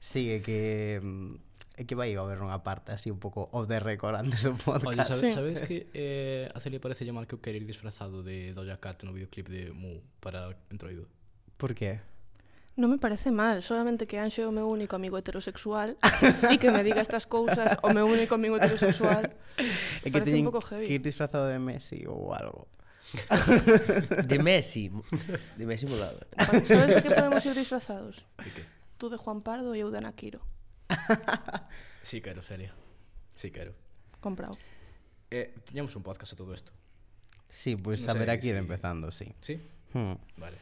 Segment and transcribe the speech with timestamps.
[0.00, 1.34] Sí, é que mm,
[1.76, 4.56] é que vai a haber unha parte así un pouco off the record antes do
[4.56, 4.88] podcast.
[4.88, 5.32] Oye, sabe, sí.
[5.36, 9.04] sabes que eh, a Celia parece mal que eu quero ir disfrazado de Doja Cat
[9.04, 11.04] no videoclip de Mu para Entroido.
[11.60, 12.00] Por qué?
[12.76, 15.96] Non me parece mal, solamente que Anxo é o meu único amigo heterosexual
[16.52, 19.24] e que me diga estas cousas o meu único amigo heterosexual
[20.04, 20.88] é que parece un pouco heavy.
[20.88, 22.68] que ir disfrazado de Messi ou algo.
[24.28, 24.92] de Messi.
[25.56, 26.20] De Messi molado.
[26.36, 28.26] ¿Sabes de que podemos ir disfrazados?
[28.44, 28.75] De que?
[28.98, 30.00] Tú de Juan Pardo e eu de.
[32.02, 32.72] Sí quero, Celia.
[33.34, 33.74] Sí quero.
[34.20, 34.56] Comprado.
[35.30, 36.72] Eh, tiñamos un podcast a todo isto.
[37.48, 39.34] Sí, pues No a ver aquí si- empezando, sí.
[39.40, 39.60] Sí?
[39.92, 40.14] Hmm.
[40.36, 40.58] Vale.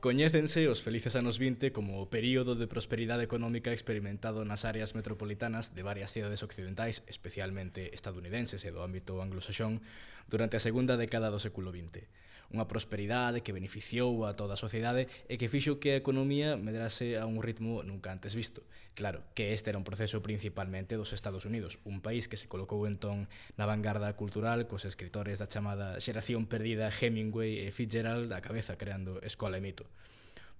[0.00, 5.76] Coñécense os felices anos 20 como o período de prosperidade económica experimentado nas áreas metropolitanas
[5.76, 9.84] de varias cidades occidentais, especialmente estadounidenses e do ámbito anglosaxón,
[10.24, 12.08] durante a segunda década do século XX
[12.50, 17.14] unha prosperidade que beneficiou a toda a sociedade e que fixo que a economía medrase
[17.14, 18.66] a un ritmo nunca antes visto.
[18.98, 22.90] Claro, que este era un proceso principalmente dos Estados Unidos, un país que se colocou
[22.90, 28.74] entón na vanguarda cultural cos escritores da chamada xeración perdida Hemingway e Fitzgerald a cabeza
[28.74, 29.86] creando Escola e Mito.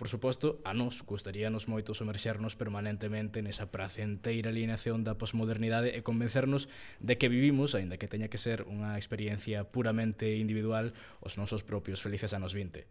[0.01, 6.73] Por suposto, a nos gustaríanos moito somerxernos permanentemente nesa pracenteira alineación da posmodernidade e convencernos
[7.05, 12.01] de que vivimos, aínda que teña que ser unha experiencia puramente individual, os nosos propios
[12.01, 12.89] felices anos 20.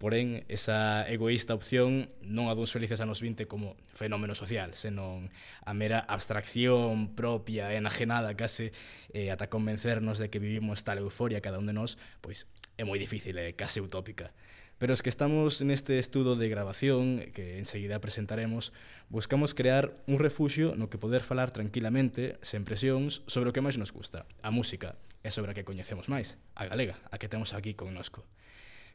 [0.00, 5.28] Porén, esa egoísta opción non a duns felices anos 20 como fenómeno social, senón
[5.68, 8.72] a mera abstracción propia, enajenada case,
[9.12, 12.48] eh, ata convencernos de que vivimos tal euforia cada un de nós, pois
[12.80, 14.32] é moi difícil, é case utópica.
[14.78, 18.70] Pero os que estamos neste estudo de grabación que enseguida presentaremos,
[19.10, 23.74] buscamos crear un refuxio no que poder falar tranquilamente, sen presións, sobre o que máis
[23.74, 24.94] nos gusta, a música,
[25.26, 28.22] e sobre a que coñecemos máis, a galega, a que temos aquí connosco.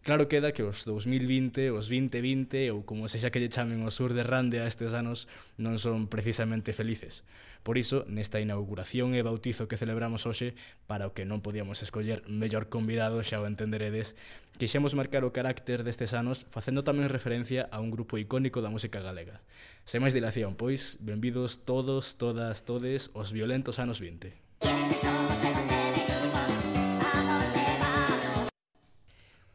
[0.03, 4.11] Claro queda que os 2020, os 2020 ou como sexa que lle chamen o sur
[4.11, 7.23] de Rande a estes anos non son precisamente felices.
[7.63, 10.59] Por iso, nesta inauguración e bautizo que celebramos hoxe,
[10.91, 14.19] para o que non podíamos escoller mellor convidado, xa o entenderedes,
[14.59, 18.99] quixemos marcar o carácter destes anos facendo tamén referencia a un grupo icónico da música
[18.99, 19.39] galega.
[19.87, 24.42] Sen máis dilación, pois, benvidos todos, todas, todes, os violentos anos 20.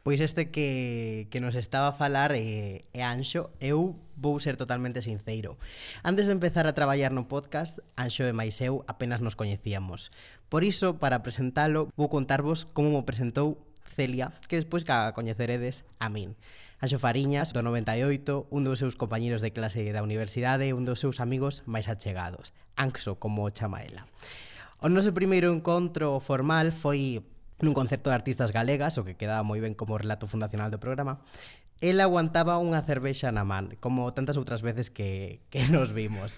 [0.01, 5.03] Pois este que, que nos estaba a falar é, é Anxo, eu vou ser totalmente
[5.03, 5.59] sincero.
[6.03, 10.11] Antes de empezar a traballar no podcast, Anxo e máis eu apenas nos coñecíamos.
[10.47, 16.07] Por iso, para presentalo, vou contarvos como mo presentou Celia, que despois ca coñeceredes a
[16.07, 16.39] min.
[16.79, 21.03] Anxo Fariñas, do 98, un dos seus compañeros de clase da universidade e un dos
[21.03, 22.55] seus amigos máis achegados.
[22.79, 24.07] Anxo, como chama ela.
[24.79, 27.19] O noso primeiro encontro formal foi
[27.63, 31.23] nun concerto de artistas galegas, o que quedaba moi ben como relato fundacional do programa,
[31.79, 36.35] el aguantaba unha cervexa na man, como tantas outras veces que, que nos vimos.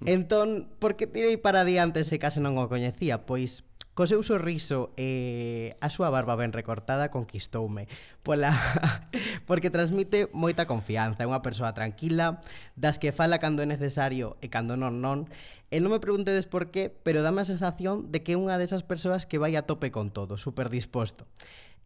[0.00, 0.06] Mm.
[0.08, 0.48] Entón,
[0.80, 3.28] por que tirei para adiante se case non o coñecía?
[3.28, 3.67] Pois
[3.98, 7.90] Co seu sorriso e a súa barba ben recortada conquistoume
[8.22, 8.54] pola
[9.50, 12.38] porque transmite moita confianza, é unha persoa tranquila,
[12.78, 15.26] das que fala cando é necesario e cando non non.
[15.74, 18.86] E non me preguntedes por qué, pero dame a sensación de que é unha desas
[18.86, 21.26] persoas que vai a tope con todo, super disposto.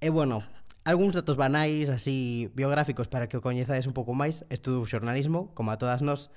[0.04, 0.44] E bueno,
[0.84, 5.72] algúns datos banais, así biográficos para que o coñezades un pouco máis, estudou xornalismo, como
[5.72, 6.28] a todas nós.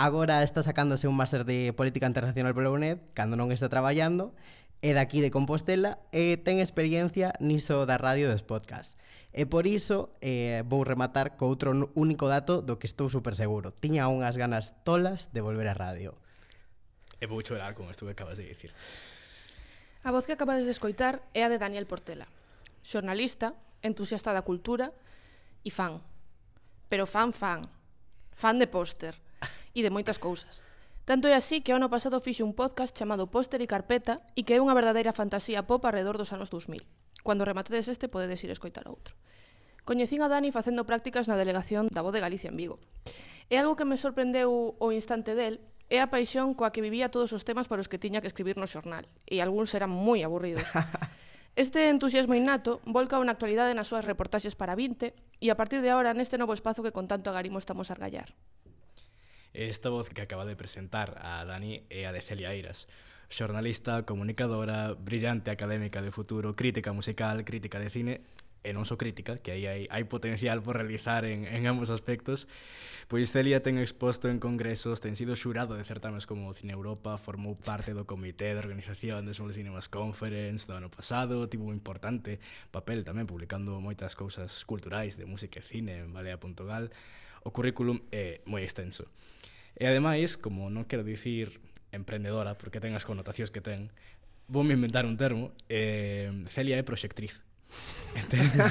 [0.00, 4.32] Agora está sacándose un máster de Política Internacional polo UNED, cando non está traballando,
[4.82, 8.96] é daqui de Compostela e ten experiencia niso da radio dos podcast.
[9.30, 13.76] E por iso eh, vou rematar co outro único dato do que estou super seguro.
[13.76, 16.16] Tiña unhas ganas tolas de volver á radio.
[17.20, 18.72] E vou chorar con isto que acabas de dicir.
[20.00, 22.24] A voz que acabades de escoitar é a de Daniel Portela,
[22.80, 23.52] xornalista,
[23.84, 24.96] entusiasta da cultura
[25.60, 26.00] e fan.
[26.88, 27.68] Pero fan fan,
[28.32, 29.12] fan de póster
[29.76, 30.64] e de moitas cousas.
[31.04, 34.44] Tanto é así que o ano pasado fixe un podcast chamado Póster e Carpeta e
[34.46, 36.84] que é unha verdadeira fantasía pop alrededor dos anos 2000.
[37.24, 39.16] Cando rematedes este, podedes ir escoitar outro.
[39.88, 42.78] Coñecín a Dani facendo prácticas na delegación da Voz de Galicia en Vigo.
[43.50, 45.58] E algo que me sorprendeu o instante del
[45.90, 48.54] é a paixón coa que vivía todos os temas para os que tiña que escribir
[48.54, 50.68] no xornal, e algúns eran moi aburridos.
[51.58, 55.10] Este entusiasmo innato volca unha actualidade nas súas reportaxes para 20
[55.42, 58.38] e a partir de ahora neste novo espazo que con tanto agarimo estamos a argallar.
[59.52, 62.86] Esta voz que acaba de presentar a Dani é a de Celia Eiras,
[63.30, 68.14] xornalista, comunicadora, brillante académica de futuro, crítica musical, crítica de cine
[68.60, 72.44] e non só crítica, que aí hai, hai potencial por realizar en, en ambos aspectos,
[73.08, 77.56] pois Celia ten exposto en congresos, ten sido xurado de certames como Cine Europa, formou
[77.56, 82.36] parte do comité de organización de Small Cinemas Conference do ano pasado, tivo un importante
[82.68, 86.92] papel tamén publicando moitas cousas culturais de música e cine en balea.gal,
[87.40, 89.08] o currículum é moi extenso.
[89.76, 93.90] E ademais, como non quero dicir emprendedora, porque ten as connotacións que ten,
[94.50, 97.42] vou me inventar un termo, eh, Celia é proxectriz.
[98.28, 98.42] Ten...
[98.50, 98.66] Entón,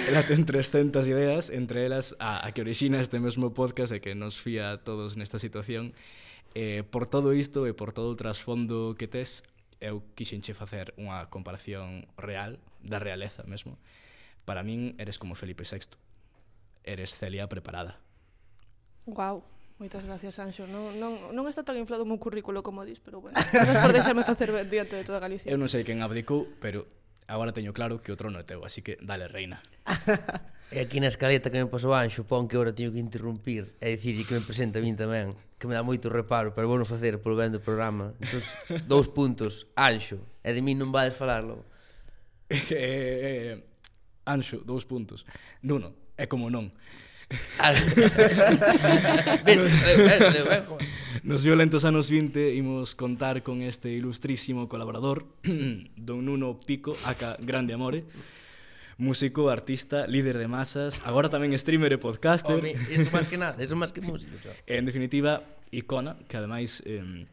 [0.10, 4.18] ela ten 300 ideas, entre elas a, a que orixina este mesmo podcast e que
[4.18, 5.94] nos fía a todos nesta situación.
[6.58, 9.46] Eh, por todo isto e por todo o trasfondo que tes,
[9.78, 13.78] eu quixenche facer unha comparación real, da realeza mesmo.
[14.42, 15.94] Para min eres como Felipe VI.
[16.82, 18.02] Eres Celia preparada.
[19.06, 19.40] Guau.
[19.40, 19.50] Wow.
[19.80, 20.68] Moitas gracias, Anxo.
[20.68, 23.96] Non, non, non está tan inflado o meu currículo como dis, pero bueno, menos por
[23.96, 25.48] deixarme facer diante de toda Galicia.
[25.48, 26.84] Eu non sei quen abdicou, pero
[27.24, 29.56] agora teño claro que o trono é teu, así que dale, reina.
[30.68, 33.96] e aquí na escaleta que me pasou Anxo, pon que agora teño que interrumpir, e
[33.96, 36.84] dicir, que me presenta a min tamén, que me dá moito reparo, pero vou non
[36.84, 38.12] facer polo ben do programa.
[38.20, 38.44] Entón,
[38.84, 41.64] dous puntos, Anxo, e de min non vades falarlo.
[42.52, 43.56] Eh, eh, eh,
[44.28, 45.24] Anxo, dous puntos.
[45.64, 46.68] Nuno, é como non.
[49.44, 50.62] Ves, ves, ves,
[51.22, 55.26] Nos violentos anos 20 imos contar con este ilustrísimo colaborador,
[55.96, 58.04] don Nuno Pico, aca Grande Amore,
[58.98, 63.54] músico, artista, líder de masas, agora tamén streamer e podcaster, Home, eso máis que nada,
[63.62, 64.34] eso máis que músico,
[64.66, 67.30] en definitiva, icona, que ademais eh,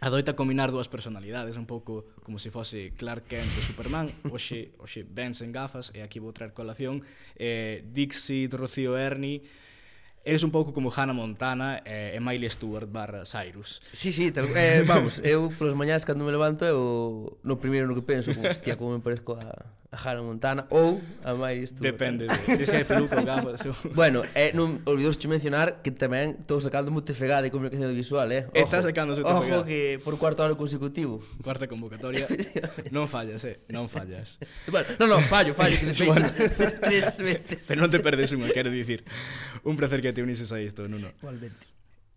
[0.00, 5.04] adoita combinar dúas personalidades, un pouco como se fose Clark Kent e Superman, hoxe, hoxe
[5.04, 7.04] Ben sen gafas, e aquí vou traer colación,
[7.36, 9.44] eh, Dixie, Rocío Erni,
[10.22, 13.80] Eres un pouco como Hannah Montana eh, e Miley Stewart barra Cyrus.
[13.90, 17.96] Sí, sí, tal, eh, vamos, eu polas mañás cando me levanto eu no primeiro no
[17.96, 21.96] que penso, como, hostia, como me parezco a, a Hannah Montana ou a Miley Stewart.
[21.96, 22.28] Depende eh.
[22.28, 23.64] de, de se é peluca ou gafas.
[23.96, 28.44] Bueno, eh, non olvidousche mencionar que tamén estou sacando Montefegada de comunicación visual, eh.
[28.52, 31.24] Ojo, Está sacando su Ojo que por cuarto ano consecutivo.
[31.40, 32.28] Cuarta convocatoria.
[32.92, 34.36] non fallas, eh, non fallas.
[34.68, 36.28] bueno, non, non, fallo, fallo, que bueno.
[36.84, 37.66] tres veces.
[37.72, 39.00] Pero non te perdes unha, quero dicir.
[39.66, 41.08] Un placer que te unises a isto, Nuno.
[41.18, 41.66] Igualmente.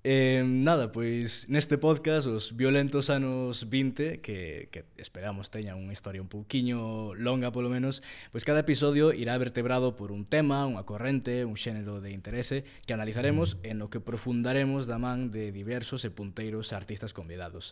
[0.06, 6.20] Eh, nada, pois neste podcast os violentos anos 20 que, que esperamos teña unha historia
[6.20, 8.04] un pouquiño longa polo menos
[8.36, 12.92] pois cada episodio irá vertebrado por un tema, unha corrente, un xénero de interese que
[12.92, 13.60] analizaremos mm.
[13.64, 17.72] en o que profundaremos da man de diversos e punteiros artistas convidados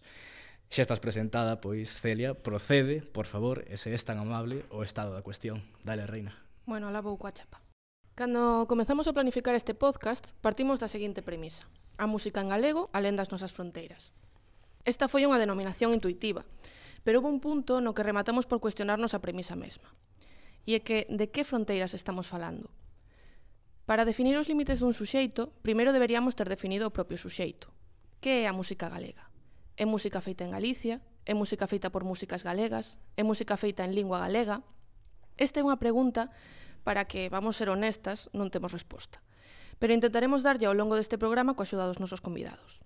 [0.72, 5.12] Xa estás presentada, pois, Celia, procede, por favor, e se és tan amable, o estado
[5.12, 5.68] da cuestión.
[5.84, 6.32] Dale, reina.
[6.64, 7.61] Bueno, la vou coa chapa.
[8.22, 11.66] Cando comezamos a planificar este podcast, partimos da seguinte premisa.
[11.98, 14.14] A música en galego, alén das nosas fronteiras.
[14.86, 16.46] Esta foi unha denominación intuitiva,
[17.02, 19.90] pero houve un punto no que rematamos por cuestionarnos a premisa mesma.
[20.70, 22.70] E é que, de que fronteiras estamos falando?
[23.90, 27.74] Para definir os límites dun suxeito, primeiro deberíamos ter definido o propio suxeito.
[28.22, 29.34] Que é a música galega?
[29.82, 31.02] É música feita en Galicia?
[31.26, 33.02] É música feita por músicas galegas?
[33.18, 34.62] É música feita en lingua galega?
[35.42, 36.30] Esta é unha pregunta
[36.82, 39.22] para que, vamos ser honestas, non temos resposta.
[39.78, 42.82] Pero intentaremos darlle ao longo deste programa coa axuda dos nosos convidados.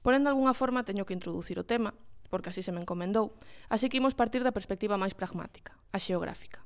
[0.00, 1.92] Porén, de alguna forma, teño que introducir o tema,
[2.32, 3.36] porque así se me encomendou,
[3.68, 6.64] así que imos partir da perspectiva máis pragmática, a xeográfica.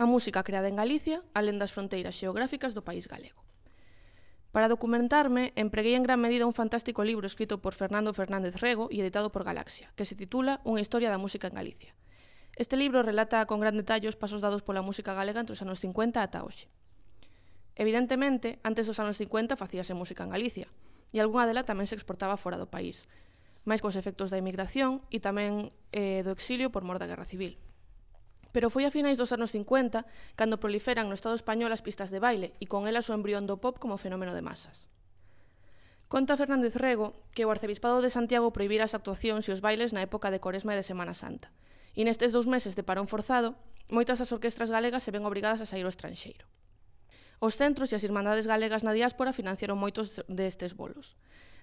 [0.00, 3.44] A música creada en Galicia, alén das fronteiras xeográficas do país galego.
[4.54, 9.02] Para documentarme, empreguei en gran medida un fantástico libro escrito por Fernando Fernández Rego e
[9.02, 11.92] editado por Galaxia, que se titula Unha historia da música en Galicia,
[12.56, 15.82] Este libro relata con gran detalle os pasos dados pola música galega entre os anos
[15.82, 16.70] 50 ata hoxe.
[17.74, 20.70] Evidentemente, antes dos anos 50 facíase música en Galicia,
[21.10, 23.10] e algunha dela tamén se exportaba fora do país,
[23.66, 27.58] máis cos efectos da emigración e tamén eh, do exilio por mor da Guerra Civil.
[28.54, 30.06] Pero foi a finais dos anos 50
[30.38, 33.58] cando proliferan no Estado español as pistas de baile e con elas o embrión do
[33.58, 34.86] pop como fenómeno de masas.
[36.06, 40.06] Conta Fernández Rego que o arcebispado de Santiago prohibira as actuacións e os bailes na
[40.06, 41.50] época de Coresma e de Semana Santa–
[41.94, 43.54] E nestes dous meses de parón forzado,
[43.86, 46.46] moitas das orquestras galegas se ven obrigadas a sair ao estranxeiro.
[47.38, 51.14] Os centros e as Irmandades Galegas na diáspora financiaron moitos destes bolos.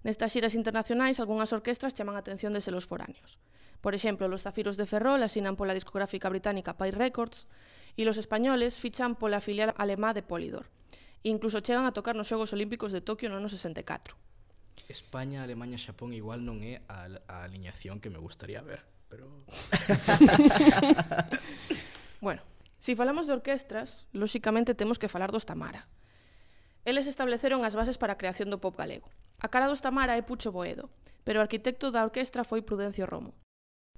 [0.05, 3.37] Nestas xiras internacionais, algunhas orquestras chaman a atención de selos foráneos.
[3.81, 7.49] Por exemplo, los Zafiros de Ferrol asinan pola discográfica británica Pie Records
[7.97, 10.69] e los españoles fichan pola filial alemá de Polydor.
[11.25, 14.13] E incluso chegan a tocar nos Xogos Olímpicos de Tokio no ano 64.
[14.89, 19.27] España, Alemanha, Xapón igual non é a, a aliñación que me gustaría ver pero...
[22.23, 22.41] bueno,
[22.79, 25.85] se falamos de orquestras, lóxicamente temos que falar dos Tamara.
[26.87, 29.11] Eles estableceron as bases para a creación do pop galego.
[29.37, 30.89] A cara dos Tamara é Pucho Boedo,
[31.27, 33.35] pero o arquitecto da orquestra foi Prudencio Romo.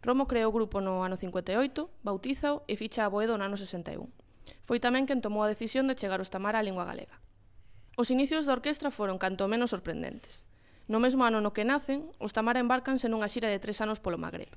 [0.03, 4.03] Romo creou o grupo no ano 58, bautízao e ficha a Boedo no ano 61.
[4.67, 7.23] Foi tamén quen tomou a decisión de chegar os Tamara á lingua galega.
[7.95, 10.43] Os inicios da orquestra foron canto menos sorprendentes.
[10.91, 14.19] No mesmo ano no que nacen, os Tamara embarcanse nunha xira de tres anos polo
[14.19, 14.51] Magreb.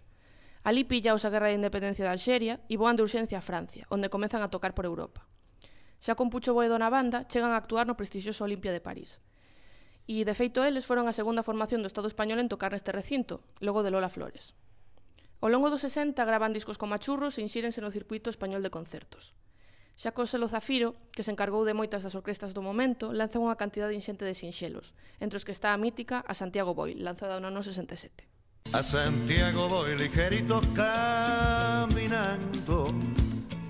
[0.66, 4.10] Alí pillaos a Guerra de Independencia de Alxeria e voan de urxencia a Francia, onde
[4.10, 5.22] comezan a tocar por Europa.
[6.02, 9.22] Xa con Pucho Boedo na banda, chegan a actuar no prestixioso Olimpia de París.
[10.10, 13.46] E, de feito, eles foron a segunda formación do Estado español en tocar neste recinto,
[13.62, 14.58] logo de Lola Flores.
[15.38, 19.38] Ao longo dos 60 gravan discos como churros e inxírense no circuito español de concertos.
[19.94, 23.94] Xa Coselo Zafiro, que se encargou de moitas das orquestas do momento, lanza unha cantidade
[23.94, 27.62] inxente de sinxelos, entre os que está a mítica a Santiago Boi, lanzada no ano
[27.62, 28.34] 67.
[28.72, 31.86] A Santiago voy ligerito caminando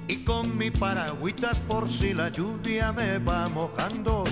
[0.09, 4.25] y con mi paragüitas por si la lluvia me va mojando.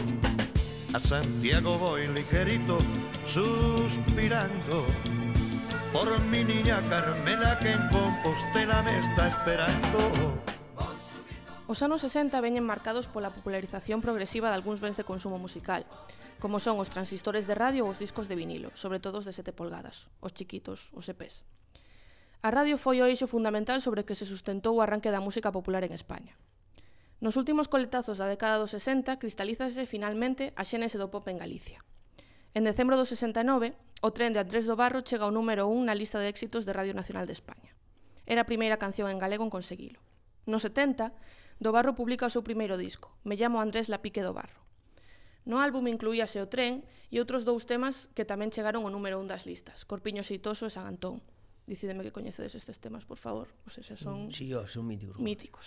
[0.93, 2.79] A Santiago voy ligerito
[3.27, 4.85] suspirando
[5.93, 10.43] por mi niña Carmela que en Compostela me está esperando.
[11.75, 15.83] Os anos 60 veñen marcados pola popularización progresiva de algúns bens de consumo musical,
[16.39, 19.35] como son os transistores de radio ou os discos de vinilo, sobre todo os de
[19.35, 21.43] 7 polgadas, os chiquitos, os EPs.
[22.47, 25.83] A radio foi o eixo fundamental sobre que se sustentou o arranque da música popular
[25.83, 26.39] en España.
[27.19, 31.83] Nos últimos coletazos da década dos 60 cristalízase finalmente a xénese do pop en Galicia.
[32.55, 35.99] En decembro do 69, o tren de Andrés do Barro chega ao número 1 na
[35.99, 37.75] lista de éxitos de Radio Nacional de España.
[38.31, 39.99] Era a primeira canción en galego en conseguilo.
[40.47, 41.11] No 70,
[41.59, 44.65] do Barro publica o seu primeiro disco, Me llamo Andrés Lapique do Barro.
[45.45, 49.29] No álbum incluíase o tren e outros dous temas que tamén chegaron ao número un
[49.29, 51.21] das listas, Corpiño Xeitoso e San Antón.
[51.69, 53.53] Dicídeme que coñecedes estes temas, por favor.
[53.65, 55.21] O sea, son, sí, oh, son míticos.
[55.21, 55.67] míticos.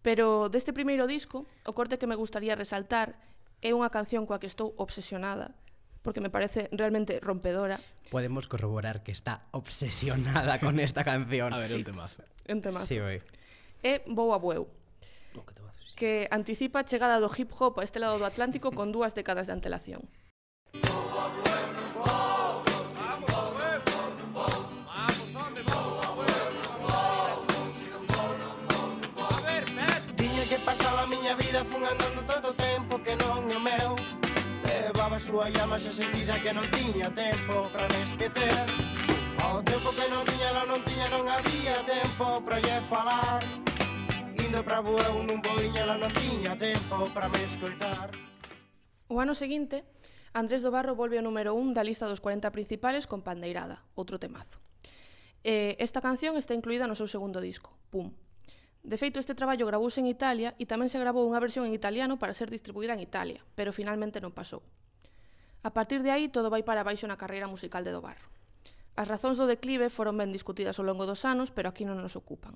[0.00, 3.16] Pero deste primeiro disco, o corte que me gustaría resaltar
[3.60, 5.54] é unha canción coa que estou obsesionada,
[6.00, 7.78] porque me parece realmente rompedora.
[8.10, 11.52] Podemos corroborar que está obsesionada con esta canción.
[11.52, 11.78] A ver, sí.
[11.80, 12.24] un temazo.
[12.48, 12.88] Un temazo.
[12.88, 13.20] Sí, oi
[13.82, 14.68] é Boa Bueu
[16.02, 19.46] que anticipa a chegada do hip hop a este lado do Atlántico con dúas décadas
[19.46, 20.02] de antelación.
[30.16, 33.94] Tiña que pasar a miña vida fun andando tanto tempo que non é meu.
[34.66, 38.66] Levaba a súa llama xa sentida que non tiña tempo para esquecer.
[39.38, 43.71] Ao tempo que non tiña, non tiña, non había tempo para lle falar.
[44.52, 48.12] Indo pra Bueu non boiña la non tiña tempo pra me escoitar
[49.08, 49.80] O ano seguinte,
[50.36, 54.20] Andrés do Barro volve ao número 1 da lista dos 40 principales con Pandeirada, outro
[54.20, 54.60] temazo.
[55.40, 58.12] Eh, esta canción está incluída no seu segundo disco, Pum.
[58.84, 62.20] De feito, este traballo gravouse en Italia e tamén se gravou unha versión en italiano
[62.20, 64.60] para ser distribuída en Italia, pero finalmente non pasou.
[65.64, 68.28] A partir de aí, todo vai para baixo na carreira musical de do Barro.
[69.00, 72.20] As razóns do declive foron ben discutidas ao longo dos anos, pero aquí non nos
[72.20, 72.52] ocupan.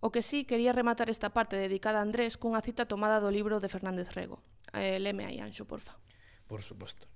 [0.00, 3.58] O que sí, quería rematar esta parte dedicada a Andrés cunha cita tomada do libro
[3.64, 4.44] de Fernández Rego.
[4.76, 5.96] Eh, leme aí, Anxo, porfa.
[6.46, 7.08] Por suposto.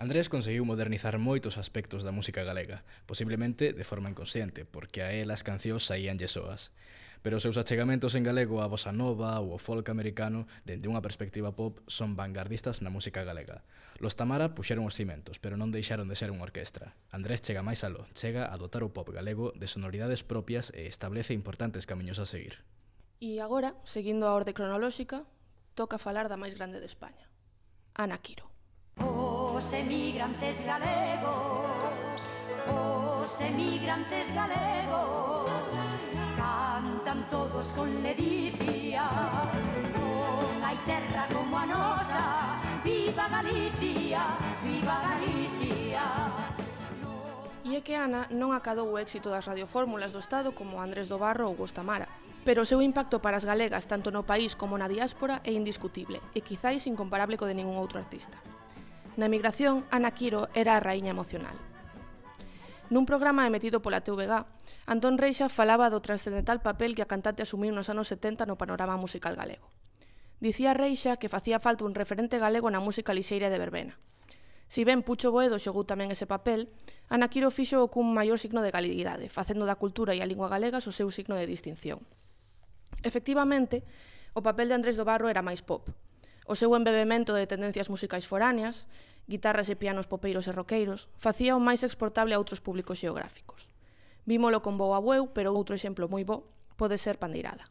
[0.00, 5.28] Andrés conseguiu modernizar moitos aspectos da música galega, posiblemente de forma inconsciente, porque a él
[5.28, 6.72] as cancións saíanlle soas.
[7.20, 11.04] Pero os seus achegamentos en galego á bossa nova ou ao folk americano, dende unha
[11.04, 13.60] perspectiva pop, son vanguardistas na música galega.
[14.00, 16.96] Los Tamara puxeron os cimentos, pero non deixaron de ser unha orquestra.
[17.12, 21.36] Andrés chega máis aló, chega a dotar o pop galego de sonoridades propias e establece
[21.36, 22.64] importantes camiños a seguir.
[23.20, 25.28] E agora, seguindo a orde cronolóxica,
[25.76, 27.28] toca falar da máis grande de España,
[27.92, 28.48] Ana Quiro.
[28.96, 32.16] Os emigrantes galegos,
[32.72, 35.44] os emigrantes galegos,
[36.40, 39.04] cantan todos con ledicia,
[39.92, 42.09] non hai terra como a nosa,
[43.10, 44.22] Viva Galicia,
[44.62, 46.06] viva Galicia.
[47.66, 51.18] E é que Ana non acadou o éxito das radiofórmulas do Estado como Andrés do
[51.18, 52.06] Barro ou Gostamara,
[52.46, 56.22] pero o seu impacto para as galegas tanto no país como na diáspora é indiscutible
[56.38, 58.38] e quizáis incomparable co de ningún outro artista.
[59.18, 61.58] Na emigración, Ana Quiro era a raíña emocional.
[62.94, 64.46] Nun programa emitido pola TVG,
[64.86, 68.94] Antón Reixa falaba do transcendental papel que a cantante asumiu nos anos 70 no panorama
[68.94, 69.66] musical galego.
[70.40, 74.00] Dicía Reixa que facía falta un referente galego na música lixeira de verbena.
[74.72, 76.72] Si ben Pucho Boedo xogou tamén ese papel,
[77.12, 80.88] Ana Quiro fixo cun maior signo de galeguidade, facendo da cultura e a lingua galegas
[80.88, 82.00] o seu signo de distinción.
[83.04, 83.84] Efectivamente,
[84.32, 85.92] o papel de Andrés do Barro era máis pop.
[86.48, 88.88] O seu embebemento de tendencias musicais foráneas,
[89.28, 93.68] guitarras e pianos popeiros e roqueiros, facía o máis exportable a outros públicos xeográficos.
[94.24, 96.48] Vímolo con Boa Bueu, pero outro exemplo moi bo
[96.80, 97.68] pode ser Pandeirada.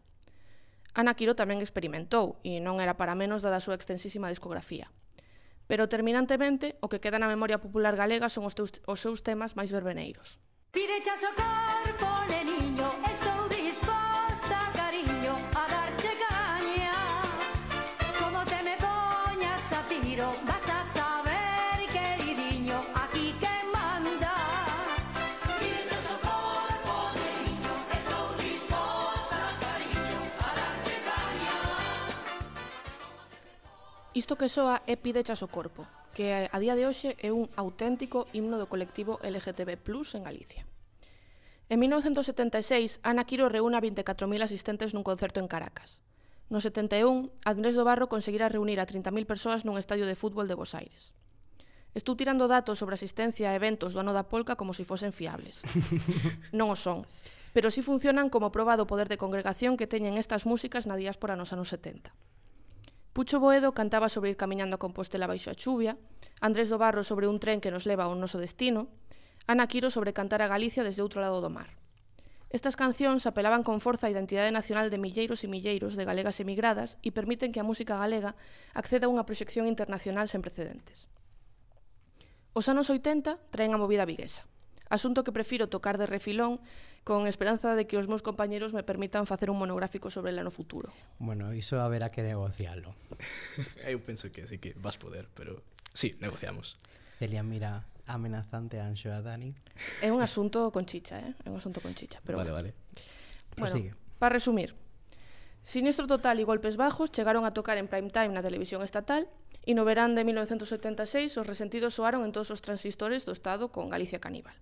[0.93, 4.89] Ana Quiro tamén experimentou e non era para menos dada a súa extensísima discografía.
[5.69, 9.53] Pero terminantemente, o que queda na memoria popular galega son os, teus, os seus temas
[9.53, 10.41] máis verbeneiros.
[10.74, 13.38] Pide o corpo, neniño, estou
[34.19, 38.27] Isto que soa é Pidechas o Corpo, que a día de hoxe é un auténtico
[38.35, 40.67] himno do colectivo LGTB+, en Galicia.
[41.71, 46.03] En 1976, Ana Quiro reúne a 24.000 asistentes nun concerto en Caracas.
[46.51, 50.59] No 71, Andrés do Barro conseguirá reunir a 30.000 persoas nun estadio de fútbol de
[50.59, 51.15] Bos Aires.
[51.95, 55.15] Estou tirando datos sobre asistencia a eventos do ano da polca como se si fosen
[55.15, 55.63] fiables.
[56.59, 57.07] non o son,
[57.55, 60.99] pero si sí funcionan como proba do poder de congregación que teñen estas músicas na
[60.99, 62.11] diáspora nos anos 70.
[63.13, 65.97] Pucho Boedo cantaba sobre ir camiñando a Compostela baixo a chuvia,
[66.39, 68.93] Andrés do Barro sobre un tren que nos leva ao noso destino,
[69.49, 71.73] Ana Quiro sobre cantar a Galicia desde outro lado do mar.
[72.49, 77.01] Estas cancións apelaban con forza á identidade nacional de milleiros e milleiros de galegas emigradas
[77.01, 78.37] e permiten que a música galega
[78.77, 81.09] acceda a unha proxección internacional sen precedentes.
[82.53, 84.45] Os anos 80 traen a movida viguesa.
[84.89, 86.58] Asunto que prefiro tocar de refilón
[87.05, 90.50] con esperanza de que os meus compañeros me permitan facer un monográfico sobre ela no
[90.50, 90.89] futuro.
[91.22, 92.98] Bueno, iso haberá que negociarlo.
[93.86, 95.62] Eu penso que así que vas poder, pero
[95.93, 96.81] sí, negociamos.
[97.22, 99.53] Celia, mira, amenazante a anxo a Dani.
[100.01, 101.38] É un asunto con chicha, eh?
[101.46, 102.74] É un asunto con chicha, pero Vale, bueno.
[102.74, 103.00] vale.
[103.53, 103.93] Bueno, Prosigue.
[104.17, 104.74] para resumir,
[105.62, 109.29] Sinistro Total e Golpes Bajos chegaron a tocar en prime time na televisión estatal
[109.69, 113.86] e no verán de 1976 os resentidos soaron en todos os transistores do Estado con
[113.93, 114.58] Galicia Caníbal.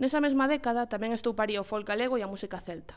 [0.00, 2.96] Nesa mesma década tamén estouparía o folk galego e a música celta,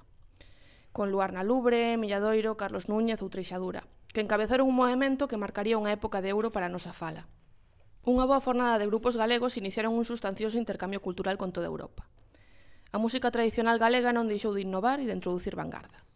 [0.95, 3.83] con Luar na Lubre, Milladoiro, Carlos Núñez ou Treixadura,
[4.15, 7.27] que encabezaron un movimento que marcaría unha época de euro para a nosa fala.
[8.07, 12.07] Unha boa fornada de grupos galegos iniciaron un sustancioso intercambio cultural con toda Europa.
[12.95, 16.07] A música tradicional galega non deixou de innovar e de introducir vanguarda.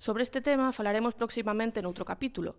[0.00, 2.56] Sobre este tema falaremos próximamente noutro capítulo,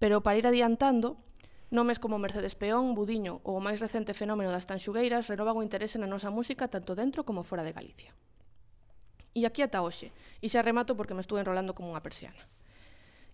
[0.00, 1.20] pero para ir adiantando,
[1.70, 6.02] Nomes como Mercedes Peón, Budiño ou o máis recente fenómeno das tanxugueiras renovan o interese
[6.02, 8.10] na nosa música tanto dentro como fora de Galicia.
[9.38, 10.10] E aquí ata hoxe,
[10.42, 12.42] e xa remato porque me estuve enrolando como unha persiana.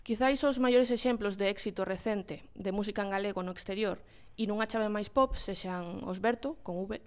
[0.05, 4.05] Quizáis os maiores exemplos de éxito recente de música en galego no exterior
[4.37, 7.01] e nunha chave máis pop sexan os Berto, con V,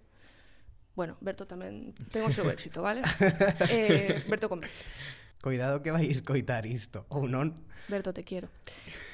[0.99, 2.99] Bueno, Berto tamén ten o seu éxito, vale?
[3.71, 4.67] eh, Berto con B.
[5.39, 7.55] Coidado que vai escoitar isto, ou non?
[7.87, 8.51] Berto, te quiero.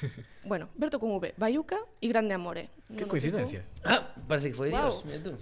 [0.50, 2.74] bueno, Berto con V, Bayuca e Grande Amore.
[2.90, 3.62] Que no coincidencia.
[3.86, 4.90] Ah, parece que foi wow.
[4.90, 5.38] Dios, mira tú.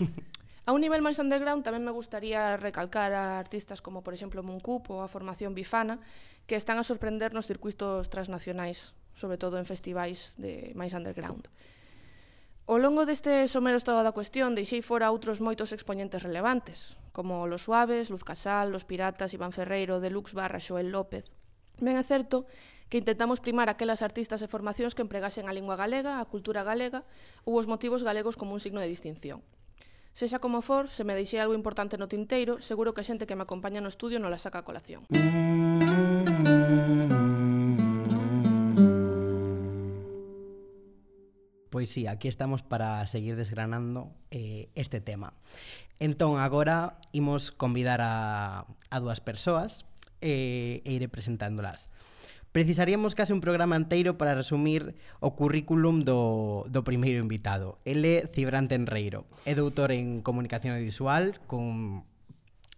[0.68, 4.88] a un nivel máis underground tamén me gustaría recalcar a artistas como, por exemplo, Muncup
[4.88, 6.00] ou a formación Bifana,
[6.48, 11.52] que están a sorprender nos circuitos transnacionais, sobre todo en festivais de máis underground.
[12.64, 17.62] Ao longo deste somero estado da cuestión, deixei fora outros moitos expoñentes relevantes, como Los
[17.62, 21.30] Suaves, Luz Casal, Los Piratas, Iván Ferreiro, Deluxe Barra, Xoel López.
[21.78, 22.50] Ben é certo
[22.90, 27.06] que intentamos primar aquelas artistas e formacións que empregasen a lingua galega, a cultura galega
[27.46, 29.46] ou os motivos galegos como un signo de distinción.
[30.10, 33.38] Sexa como for, se me deixei algo importante no tinteiro, seguro que a xente que
[33.38, 35.06] me acompaña no estudio non la saca a colación.
[35.14, 35.54] Mm -hmm.
[41.74, 45.34] Pois sí, aquí estamos para seguir desgranando eh, este tema.
[45.98, 49.82] Entón, agora imos convidar a, a dúas persoas
[50.22, 51.90] eh, e iré presentándolas.
[52.54, 57.82] Precisaríamos case un programa anteiro para resumir o currículum do, do primeiro invitado.
[57.82, 62.06] Ele Cibran Tenreiro, é doutor en Comunicación Visual con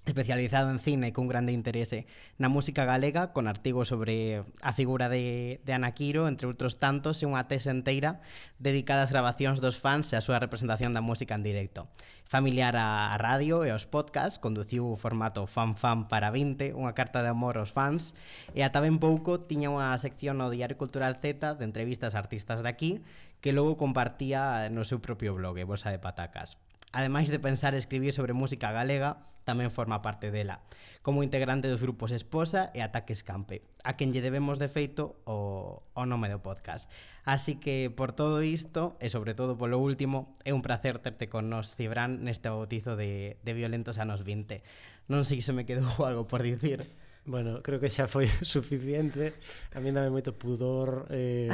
[0.06, 2.06] especializado en cine cun grande interese
[2.38, 7.20] na música galega, con artigos sobre a figura de, de Ana Quiro, entre outros tantos,
[7.20, 8.22] e unha tese enteira
[8.62, 11.90] dedicada ás grabacións dos fans e á súa representación da música en directo.
[12.30, 17.26] Familiar á radio e aos podcast, conduciu o formato Fan Fan para 20, unha carta
[17.26, 18.14] de amor aos fans,
[18.54, 22.62] e ata ben pouco tiña unha sección no Diario Cultural Z de entrevistas a artistas
[22.62, 23.02] daqui
[23.42, 26.54] que logo compartía no seu propio blog, Bolsa de Patacas.
[26.92, 30.66] Ademais de pensar e escribir sobre música galega, tamén forma parte dela,
[31.06, 35.86] como integrante dos grupos Esposa e Ataque Escampe, a quen lle debemos de feito o,
[35.94, 36.90] o nome do podcast.
[37.22, 41.46] Así que por todo isto, e sobre todo polo último, é un placer terte con
[41.46, 44.66] nos, Cibran, neste bautizo de, de Violentos Anos 20.
[45.06, 46.82] Non sei se me quedou algo por dicir.
[47.26, 49.34] Bueno, creo que xa foi suficiente.
[49.74, 51.50] A mí dame moito pudor eh,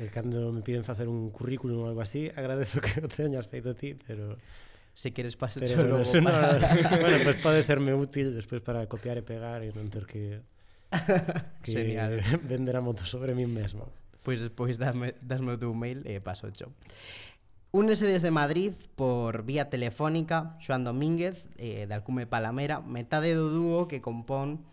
[0.00, 2.32] eh, cando me piden facer un currículum ou algo así.
[2.32, 4.40] Agradezo que o teñas feito ti, pero...
[4.96, 6.08] Se queres paso pero, logo.
[6.24, 6.56] Para...
[6.56, 10.40] No, bueno, pues pode serme útil despois para copiar e pegar e non ter que,
[11.60, 12.24] que Genial.
[12.48, 13.92] vender a moto sobre mí mesmo.
[14.24, 16.72] Pois pues despois dame, dasme o teu mail e paso cho.
[17.76, 23.84] Únese desde Madrid por vía telefónica Xoan Domínguez eh, de Alcume Palamera, metade do dúo
[23.92, 24.64] que compón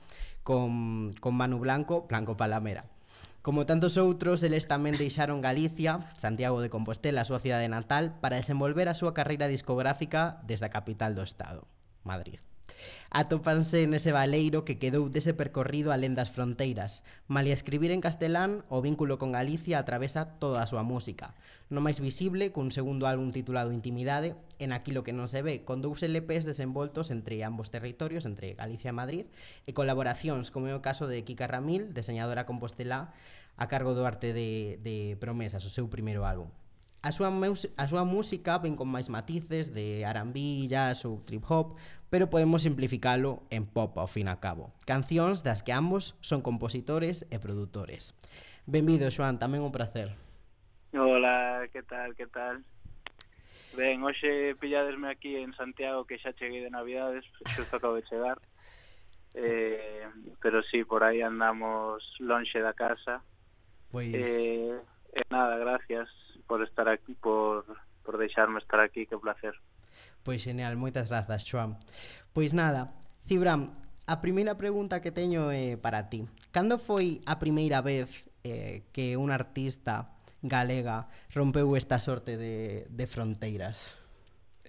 [0.44, 2.86] con, con Manu Blanco, Blanco Palamera.
[3.44, 8.40] Como tantos outros, eles tamén deixaron Galicia, Santiago de Compostela, a súa cidade natal, para
[8.40, 11.68] desenvolver a súa carreira discográfica desde a capital do Estado,
[12.08, 12.40] Madrid.
[13.14, 17.06] Atópanse nese valeiro que quedou dese percorrido alén das fronteiras.
[17.30, 21.38] Malia escribir en castelán, o vínculo con Galicia atravesa toda a súa música.
[21.70, 25.86] No máis visible, cun segundo álbum titulado Intimidade, en aquilo que non se ve, con
[25.86, 29.26] dous LPs desenvoltos entre ambos territorios, entre Galicia e Madrid,
[29.70, 33.14] e colaboracións, como é o caso de Kika Ramil, deseñadora compostelá,
[33.58, 36.50] a cargo do arte de, de Promesas, o seu primeiro álbum.
[37.04, 41.76] A súa, a súa música ven con máis matices de R&B, jazz ou trip hop,
[42.14, 44.70] pero podemos simplificalo en pop ao fin a cabo.
[44.86, 48.14] Cancións das que ambos son compositores e produtores.
[48.70, 50.14] Benvido, Joan, tamén un placer.
[50.94, 52.62] Hola, que tal, que tal?
[53.74, 57.26] Ben, hoxe pilladesme aquí en Santiago que xa cheguei de Navidades,
[57.58, 58.38] xusto acabo de chegar.
[59.34, 60.06] Eh,
[60.38, 63.26] pero sí, por aí andamos lonxe da casa.
[63.90, 64.22] Pois pues...
[64.22, 64.78] eh,
[65.18, 66.06] eh, nada, gracias
[66.46, 67.66] por estar aquí, por
[68.06, 69.58] por deixarme estar aquí, que placer.
[70.24, 71.78] Pois genial, moitas grazas, Xoan.
[72.32, 72.96] Pois nada,
[73.28, 73.76] Cibram,
[74.08, 76.28] a primeira pregunta que teño é eh, para ti.
[76.52, 80.12] Cando foi a primeira vez eh, que un artista
[80.44, 83.96] galega rompeu esta sorte de, de fronteiras?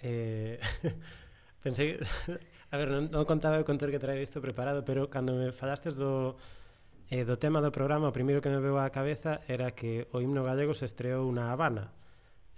[0.02, 0.58] Eh,
[1.64, 1.98] pensei.
[2.74, 5.94] A ver, non, non contaba con ter que traer isto preparado, pero cando me falastes
[5.94, 6.34] do,
[7.06, 10.18] eh, do tema do programa, o primeiro que me veu á cabeza era que o
[10.18, 11.94] himno galego se estreou na Habana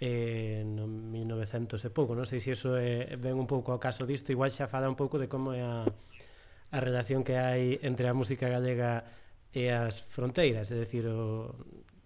[0.00, 4.04] eh, no 1900 e pouco, non sei se iso é, ven un pouco ao caso
[4.04, 8.04] disto, igual xa fala un pouco de como é a, a relación que hai entre
[8.09, 9.09] a música galega
[9.56, 11.56] e as fronteiras, é dicir, o,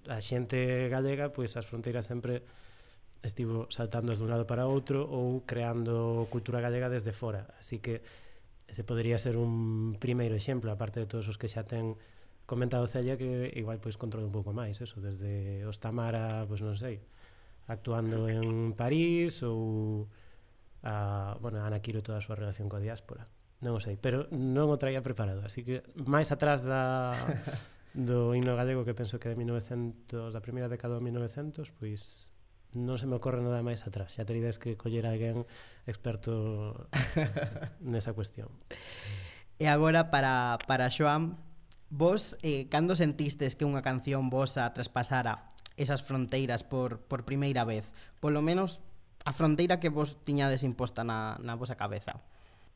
[0.06, 2.46] a xente galega, pois as fronteiras sempre
[3.26, 8.00] estivo saltando de un lado para outro ou creando cultura galega desde fora, así que
[8.70, 11.98] ese podría ser un primeiro exemplo, aparte de todos os que xa ten
[12.46, 16.78] comentado Celia que igual pois controla un pouco máis, eso, desde os Tamara, pois non
[16.78, 17.02] sei,
[17.70, 20.10] actuando en París ou
[20.82, 23.30] a, bueno, a Ana Quiro toda a súa relación coa diáspora.
[23.62, 27.14] Non o sei, pero non o traía preparado, así que máis atrás da
[27.94, 32.32] do himno galego que penso que de 1900, da primeira década do 1900, pois
[32.74, 34.18] non se me ocorre nada máis atrás.
[34.18, 35.46] Xa terides que coller alguén
[35.86, 36.88] experto
[37.84, 38.50] nesa cuestión.
[39.60, 41.36] E agora para, para Joan,
[41.92, 45.50] vos eh, cando sentistes que unha canción vosa traspasara
[45.80, 47.88] esas fronteiras por, por primeira vez?
[48.20, 48.84] Polo menos
[49.24, 52.20] a fronteira que vos tiñades imposta na, na vosa cabeza.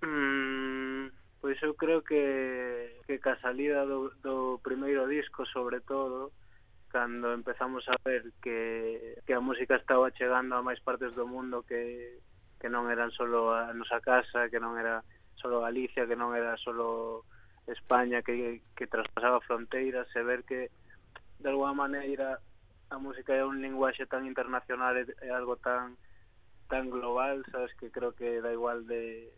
[0.00, 6.32] Mm, pois eu creo que, que ca salida do, do primeiro disco, sobre todo,
[6.88, 11.64] cando empezamos a ver que, que a música estaba chegando a máis partes do mundo
[11.64, 12.20] que,
[12.60, 15.04] que non eran solo a nosa casa, que non era
[15.36, 17.28] solo Galicia, que non era solo
[17.68, 20.68] España, que, que traspasaba fronteiras, e ver que
[21.40, 22.40] de alguma maneira
[22.90, 25.96] a música é un linguaxe tan internacional é algo tan
[26.68, 29.32] tan global, sabes que creo que da igual de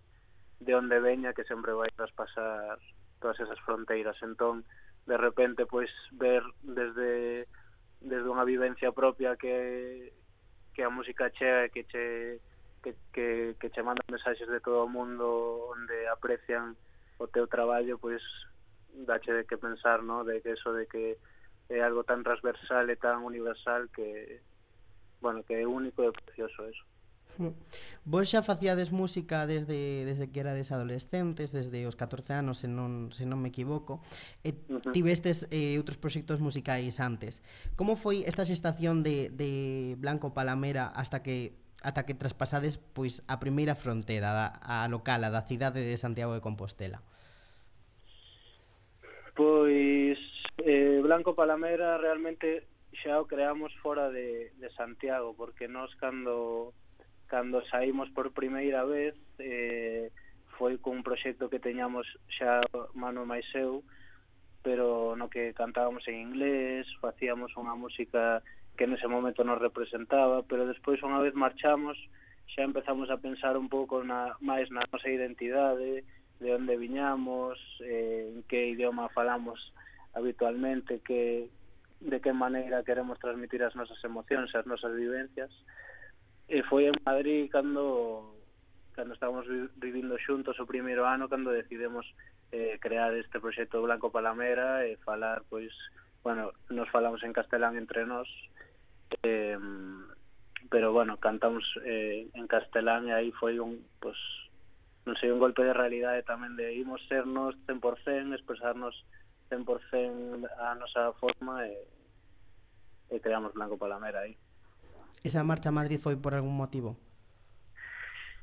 [0.61, 2.79] de onde veña que sempre vai traspasar
[3.21, 4.17] todas esas fronteiras.
[4.23, 4.65] Entón,
[5.07, 7.47] de repente pois ver desde
[8.01, 10.13] desde unha vivencia propia que
[10.75, 12.07] que a música chega e que che
[12.85, 13.27] que, que,
[13.59, 16.77] que che mandan mensaxes de todo o mundo onde aprecian
[17.19, 18.23] o teu traballo, pois
[18.93, 20.25] dache de que pensar, no?
[20.25, 21.19] de que eso de que
[21.69, 24.41] é algo tan transversal e tan universal que
[25.21, 26.85] bueno, que é único e precioso eso.
[27.39, 27.53] Hmm.
[28.07, 33.13] Vos xa facíades música desde, desde que erades adolescentes, desde os 14 anos, se non,
[33.13, 34.01] se non me equivoco,
[34.47, 37.45] eh, e tivestes eh, outros proxectos musicais antes.
[37.77, 43.37] Como foi esta xestación de, de Blanco Palamera hasta que ata que traspasades pois a
[43.37, 47.05] primeira fronteira da, a local, a da cidade de Santiago de Compostela?
[49.37, 50.17] Pois
[51.07, 52.67] Blanco Palamera realmente
[52.99, 56.75] xa o creamos fora de, de Santiago, porque nós cando,
[57.31, 60.11] cando saímos por primeira vez eh,
[60.59, 62.59] foi cun proxecto que teñamos xa
[62.99, 63.87] mano máis eu,
[64.67, 68.43] pero no que cantábamos en inglés, facíamos unha música
[68.75, 71.95] que nese momento nos representaba, pero despois unha vez marchamos
[72.51, 76.03] xa empezamos a pensar un pouco na, máis na nosa identidade,
[76.43, 79.63] de onde viñamos, eh, en que idioma falamos
[80.17, 81.53] habitualmente que
[82.01, 85.53] de que maneira queremos transmitir as nosas emocións, as nosas vivencias.
[85.53, 85.77] Eh,
[86.49, 88.33] e foi en Madrid cando
[88.95, 89.45] cando estábamos
[89.77, 92.07] vivindo xuntos o primeiro ano cando decidimos
[92.55, 95.75] eh, crear este proxecto Blanco Palamera e falar pois
[96.23, 98.31] bueno, nos falamos en castelán entre nós
[99.23, 99.59] eh,
[100.71, 104.19] pero bueno, cantamos eh, en castelán e aí foi un pois,
[105.07, 108.95] non sei, un golpe de realidade tamén de imos sernos 100%, expresarnos
[109.51, 111.77] 100% a nosa forma e,
[113.11, 114.37] e creamos Blanco Palamera aí.
[115.25, 116.97] Esa marcha a Madrid foi por algún motivo?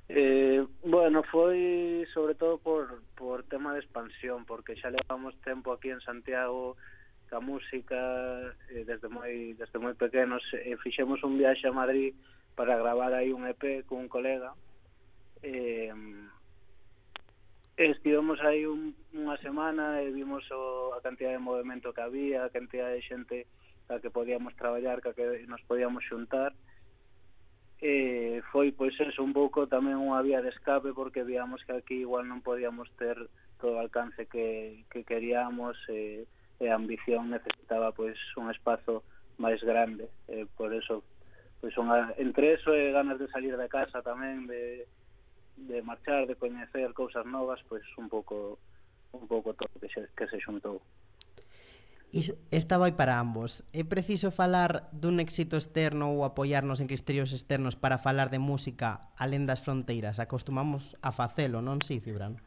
[0.10, 5.89] Eh, bueno, foi sobre todo por, por tema de expansión, porque xa levamos tempo aquí
[5.89, 6.76] en Santiago
[7.34, 7.98] ca música
[8.70, 12.13] eh, desde moi desde moi pequenos e eh, fixemos un viaxe a Madrid
[12.54, 14.54] para gravar aí un EP con un colega
[15.42, 15.89] eh,
[17.76, 22.54] Estivemos aí un, unha semana e vimos o, a cantidad de movimento que había, a
[22.54, 23.50] cantidad de xente
[23.90, 26.54] a que podíamos traballar, a que nos podíamos xuntar.
[27.82, 32.06] E foi, pois, eso, un pouco tamén unha vía de escape porque víamos que aquí
[32.06, 33.18] igual non podíamos ter
[33.58, 36.30] todo o alcance que, que queríamos e,
[36.62, 39.02] e a ambición necesitaba, pois, un espazo
[39.42, 40.14] máis grande.
[40.30, 41.02] E por eso,
[41.58, 44.86] pois, unha, entre eso e ganas de salir da casa tamén, de
[45.58, 48.60] de marchar, de coñecer cousas novas, pois un pouco
[49.13, 50.82] un pouco todo que se, que se xuntou.
[52.52, 53.66] Esta vai para ambos.
[53.74, 59.10] É preciso falar dun éxito externo ou apoiarnos en criterios externos para falar de música
[59.18, 60.22] alén das fronteiras?
[60.22, 62.38] Acostumamos a facelo, non si, Cibran?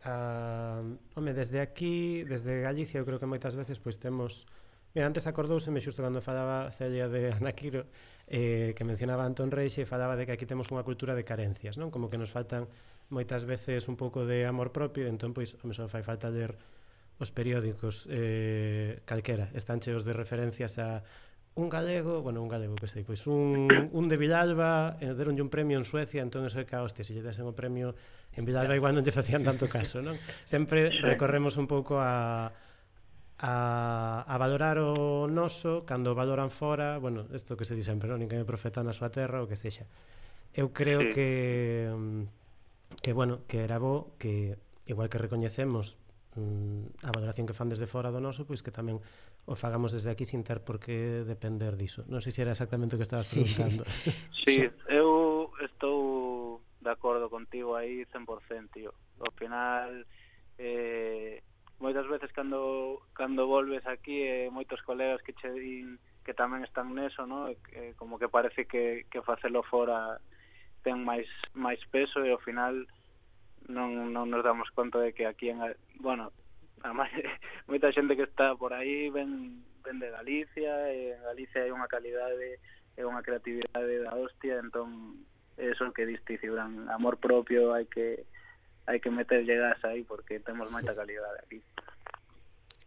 [0.00, 4.48] Uh, home, desde aquí, desde Galicia, eu creo que moitas veces pois temos
[4.94, 7.86] Mira, antes acordouseme xusto cando falaba Celia de Anaquiro
[8.26, 11.78] eh, que mencionaba Antón Reis e falaba de que aquí temos unha cultura de carencias,
[11.78, 11.94] non?
[11.94, 12.66] Como que nos faltan
[13.10, 16.58] moitas veces un pouco de amor propio, entón pois a só fai falta ler
[17.22, 21.06] os periódicos eh, calquera, están cheos de referencias a
[21.54, 25.50] un galego, bueno, un galego que sei, pois un, un de Villalba, eh, deronlle un
[25.50, 27.94] premio en Suecia, entón eso é que, hostia, se lle desen o premio
[28.34, 30.14] en Villalba igual non lle facían tanto caso, non?
[30.46, 32.50] Sempre recorremos un pouco a
[33.40, 38.20] a, a valorar o noso cando valoran fora, bueno, isto que se di sempre, non?
[38.20, 39.88] Ninguén é profeta na súa terra ou que sexa.
[40.52, 41.16] Eu creo sí.
[41.16, 41.28] que
[41.88, 42.22] mm,
[43.00, 45.96] que bueno, que era bo que igual que recoñecemos
[46.36, 49.00] mm, a valoración que fan desde fora do noso, pois que tamén
[49.48, 52.04] o fagamos desde aquí sin ter por que depender diso.
[52.12, 53.40] Non sei se era exactamente o que estabas sí.
[53.40, 53.88] preguntando.
[54.44, 58.92] Sí, eu estou de acordo contigo aí 100%, tío.
[59.20, 60.04] Ao final
[60.60, 61.40] eh
[61.80, 66.92] moitas veces cando cando volves aquí eh, moitos colegas que che din que tamén están
[66.92, 67.48] neso, no?
[67.48, 70.20] E, eh, como que parece que que facelo fora
[70.84, 72.84] ten máis máis peso e ao final
[73.66, 75.64] non non nos damos conta de que aquí en
[75.98, 76.32] bueno,
[76.84, 77.08] además,
[77.68, 81.88] moita xente que está por aí ven ven de Galicia e en Galicia hai unha
[81.88, 82.60] calidade
[82.96, 85.24] e unha creatividade da hostia, entón
[85.56, 88.28] eso que diste Cibran, amor propio, hai que
[88.90, 91.62] hai que meterlle gas aí porque temos moita calidade aquí.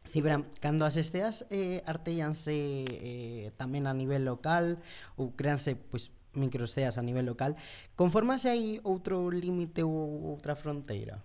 [0.04, 4.84] Sí, pero cando as esteas eh, artellanse eh, tamén a nivel local
[5.16, 7.56] ou creanse pois, microesteas a nivel local,
[7.96, 11.24] conformase aí outro límite ou outra fronteira?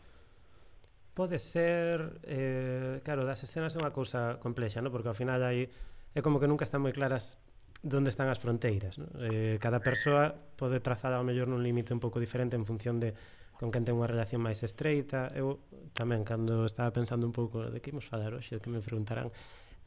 [1.18, 4.94] Pode ser, eh, claro, das escenas é unha cousa complexa, no?
[4.94, 5.66] porque ao final hai,
[6.14, 7.34] é como que nunca están moi claras
[7.82, 9.02] onde están as fronteiras.
[9.02, 9.10] No?
[9.26, 13.18] Eh, cada persoa pode trazar ao mellor nun límite un pouco diferente en función de
[13.58, 15.34] con quen ten unha relación máis estreita.
[15.34, 15.58] Eu
[15.92, 19.34] tamén, cando estaba pensando un pouco de que imos falar hoxe, que me preguntarán,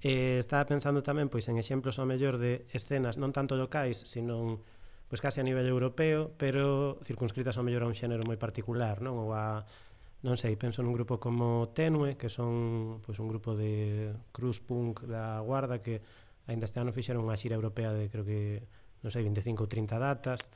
[0.03, 4.59] eh, estaba pensando tamén pois en exemplos ao mellor de escenas non tanto locais, sino
[5.07, 9.15] pois case a nivel europeo, pero circunscritas ao mellor a un xénero moi particular, non?
[9.15, 9.63] Ou a
[10.21, 15.07] non sei, penso nun grupo como Tenue, que son pois un grupo de cruz punk
[15.07, 16.03] da Guarda que
[16.45, 18.67] aínda este ano fixeron unha xira europea de creo que
[19.01, 20.51] non sei, 25 ou 30 datas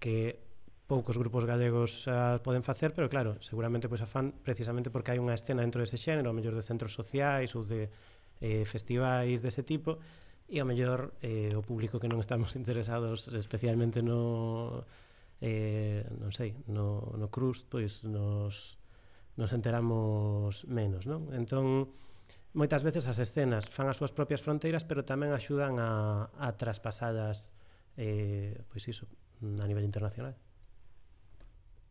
[0.00, 0.53] que
[0.94, 5.18] poucos grupos galegos as poden facer, pero claro, seguramente pois a fan precisamente porque hai
[5.18, 7.90] unha escena dentro dese xénero, ao mellor de centros sociais ou de
[8.38, 9.98] eh, festivais dese tipo,
[10.46, 14.86] e ao mellor eh, o público que non estamos interesados especialmente no
[15.42, 18.78] eh, non sei, no, no crust, pois nos,
[19.34, 21.26] nos enteramos menos, non?
[21.34, 21.90] Entón,
[22.54, 27.50] moitas veces as escenas fan as súas propias fronteiras, pero tamén axudan a, a traspasadas
[27.98, 29.10] eh, pois iso,
[29.42, 30.38] a nivel internacional.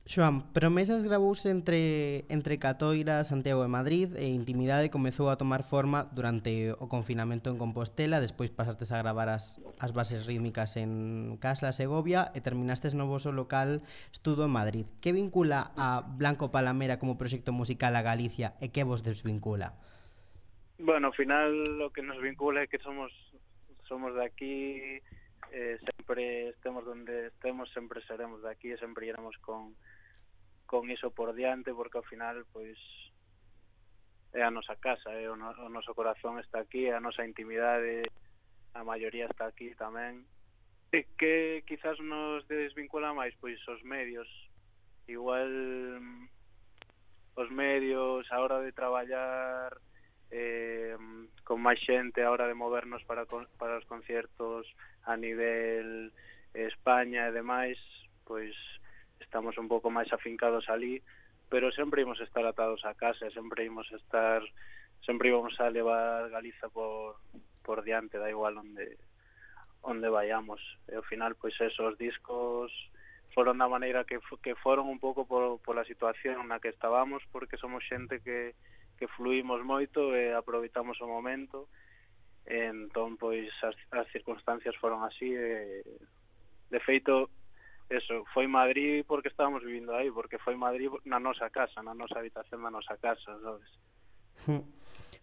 [0.05, 6.11] Xoan, Promesas gravouse entre, entre Catoira, Santiago e Madrid e Intimidade comezou a tomar forma
[6.11, 11.71] durante o confinamento en Compostela, despois pasastes a gravar as, as bases rítmicas en Casla,
[11.71, 13.79] Segovia e terminastes no vosso local
[14.11, 14.85] Estudo en Madrid.
[14.99, 19.71] Que vincula a Blanco Palamera como proxecto musical a Galicia e que vos desvincula?
[20.83, 23.15] Bueno, ao final o que nos vincula é que somos
[23.87, 24.99] somos de aquí
[25.53, 29.77] eh, sempre estemos onde estemos, sempre seremos de aquí e sempre iremos con,
[30.65, 32.77] con iso por diante porque ao final pois
[34.33, 38.03] é a nosa casa, é o, no, o noso corazón está aquí, a nosa intimidade
[38.73, 40.25] a maioría está aquí tamén.
[40.93, 44.29] E que quizás nos desvincula máis pois os medios.
[45.05, 45.49] Igual
[46.01, 46.25] mm,
[47.37, 49.77] os medios a hora de traballar
[50.33, 50.97] eh,
[51.45, 54.65] con máis xente a hora de movernos para, para os conciertos
[55.05, 56.09] a nivel
[56.53, 57.77] España e demais,
[58.25, 58.53] pois
[59.23, 60.99] estamos un pouco máis afincados ali,
[61.47, 64.43] pero sempre imos estar atados a casa, sempre imos estar
[65.05, 67.17] sempre íbamos a levar Galiza por,
[67.63, 68.99] por diante, da igual onde
[69.83, 70.63] onde vayamos.
[70.87, 72.71] E ao final, pois esos discos
[73.35, 77.19] foron da maneira que, que foron un pouco por, por a situación na que estábamos,
[77.35, 78.55] porque somos xente que,
[78.95, 81.67] que fluimos moito e aproveitamos o momento.
[82.47, 85.83] E entón, pois, as, as circunstancias foron así e,
[86.71, 87.27] de feito,
[87.93, 92.19] eso, foi Madrid porque estábamos vivindo aí, porque foi Madrid na nosa casa, na nosa
[92.19, 93.69] habitación da nosa casa, sabes?
[94.45, 94.65] Hmm.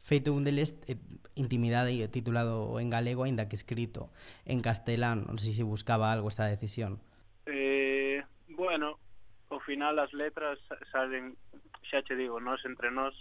[0.00, 0.96] Feito un deles eh,
[1.36, 4.12] Intimidade e titulado en galego aínda que escrito
[4.44, 7.00] en castelán, non sei se buscaba algo esta decisión.
[7.46, 8.20] Eh,
[8.52, 9.00] bueno,
[9.48, 10.58] ao final as letras
[10.92, 11.38] salen,
[11.86, 13.14] xa che digo, nós entre nós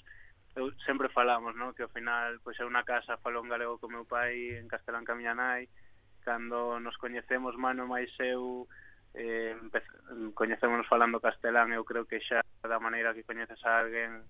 [0.58, 1.72] eu sempre falamos, no?
[1.72, 5.06] Que ao final, pois é unha casa falo en galego co meu pai, en castelán
[5.08, 5.70] ca miña nai,
[6.26, 8.68] cando nos coñecemos mano máis eu
[9.14, 9.58] eh,
[10.34, 14.26] coñecémonos falando castelán eu creo que xa da maneira que coñeces a alguén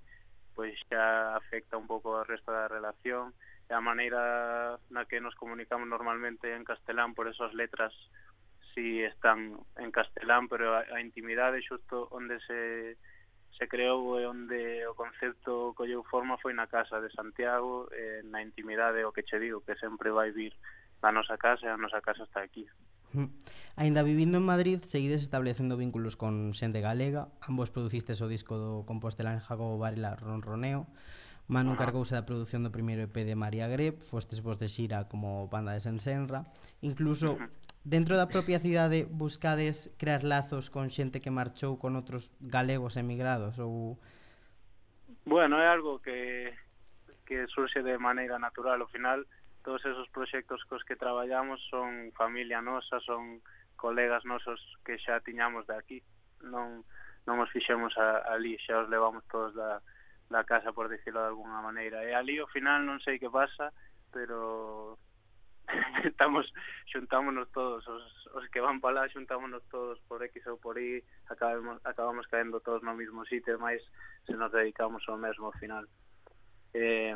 [0.56, 3.32] pois xa afecta un pouco o resto da relación.
[3.70, 7.94] E a maneira na que nos comunicamos normalmente en castelán por eso as letras
[8.74, 12.98] si están en castelán pero a, a intimidade xusto onde se
[13.60, 18.42] se creou e onde o concepto colleu forma foi na casa de Santiago eh, na
[18.42, 20.56] intimidade o que che digo que sempre vai vir
[21.04, 22.66] na nosa casa e a nosa casa está aquí.
[23.76, 28.84] Ainda vivindo en Madrid, seguides establecendo vínculos con xente galega, ambos producistes o disco do
[28.84, 30.86] Compostelán Jacobo Varela Ronroneo,
[31.50, 35.50] Manu cargouse da produción do primeiro EP de María Greb, fostes vos de xira como
[35.50, 36.46] banda de Sensenra,
[36.86, 37.42] incluso
[37.82, 43.58] dentro da propia cidade buscades crear lazos con xente que marchou con outros galegos emigrados
[43.58, 43.98] ou?
[45.26, 46.54] Bueno, é algo que
[47.26, 49.26] que surxe de maneira natural ao final
[49.64, 53.42] todos esos proxectos cos que traballamos son familia nosa, son
[53.76, 56.00] colegas nosos que xa tiñamos de aquí.
[56.44, 56.84] Non,
[57.28, 59.84] non os fixemos a, ali, xa os levamos todos da,
[60.30, 62.04] da casa, por decirlo de alguna maneira.
[62.04, 63.72] E ali, ao final, non sei que pasa,
[64.12, 64.98] pero
[66.04, 66.52] estamos
[66.92, 71.04] xuntámonos todos os, os que van para lá xuntámonos todos por X ou por Y
[71.30, 73.82] acabamos, acabamos caendo todos no mesmo sitio e máis
[74.26, 75.86] se nos dedicamos ao mesmo ao final
[76.74, 77.14] eh,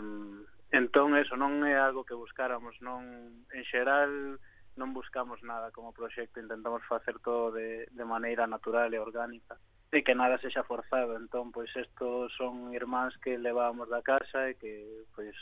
[0.74, 4.42] Entón, eso non é algo que buscáramos, non en xeral
[4.74, 9.54] non buscamos nada como proxecto, intentamos facer todo de, de maneira natural e orgánica
[9.94, 14.58] e que nada sexa forzado, entón, pois estos son irmáns que levábamos da casa e
[14.58, 15.38] que, pois,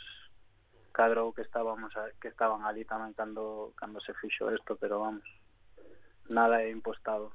[0.92, 5.24] cadrou que estábamos a, que estaban ali tamén cando, cando se fixo isto, pero vamos,
[6.28, 7.32] nada é impostado.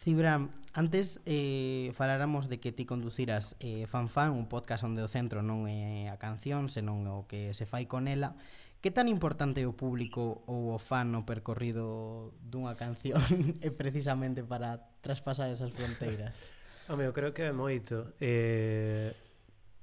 [0.00, 5.44] Cibra, antes eh, faláramos de que ti conduciras eh, Fanfan, un podcast onde o centro
[5.44, 8.32] non é a canción, senón o que se fai con ela.
[8.80, 13.20] Que tan importante é o público ou o fan no percorrido dunha canción
[13.60, 16.48] é precisamente para traspasar esas fronteiras?
[16.88, 18.16] Home, eu creo que é moito.
[18.24, 19.12] Eh,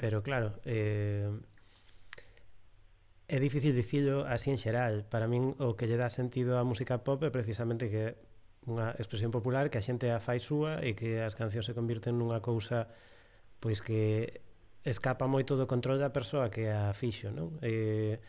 [0.01, 1.30] pero claro, eh,
[3.30, 5.06] é difícil dicilo así en xeral.
[5.06, 8.17] Para min o que lle dá sentido á música pop é precisamente que
[8.67, 12.19] unha expresión popular que a xente a fai súa e que as cancións se convirten
[12.19, 12.91] nunha cousa
[13.63, 14.43] pois que
[14.84, 17.60] escapa moito do control da persoa que a fixo, non?
[17.63, 18.19] E,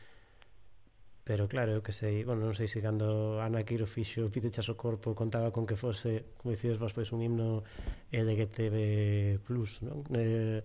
[1.23, 4.75] pero claro, eu que sei, bueno, non sei se cando Ana Quiro fixo Pitechas o
[4.75, 7.63] corpo contaba con que fose, como dicides vos, pois un himno
[8.11, 9.43] LGTB+,
[9.85, 9.99] non?
[10.17, 10.65] Eh,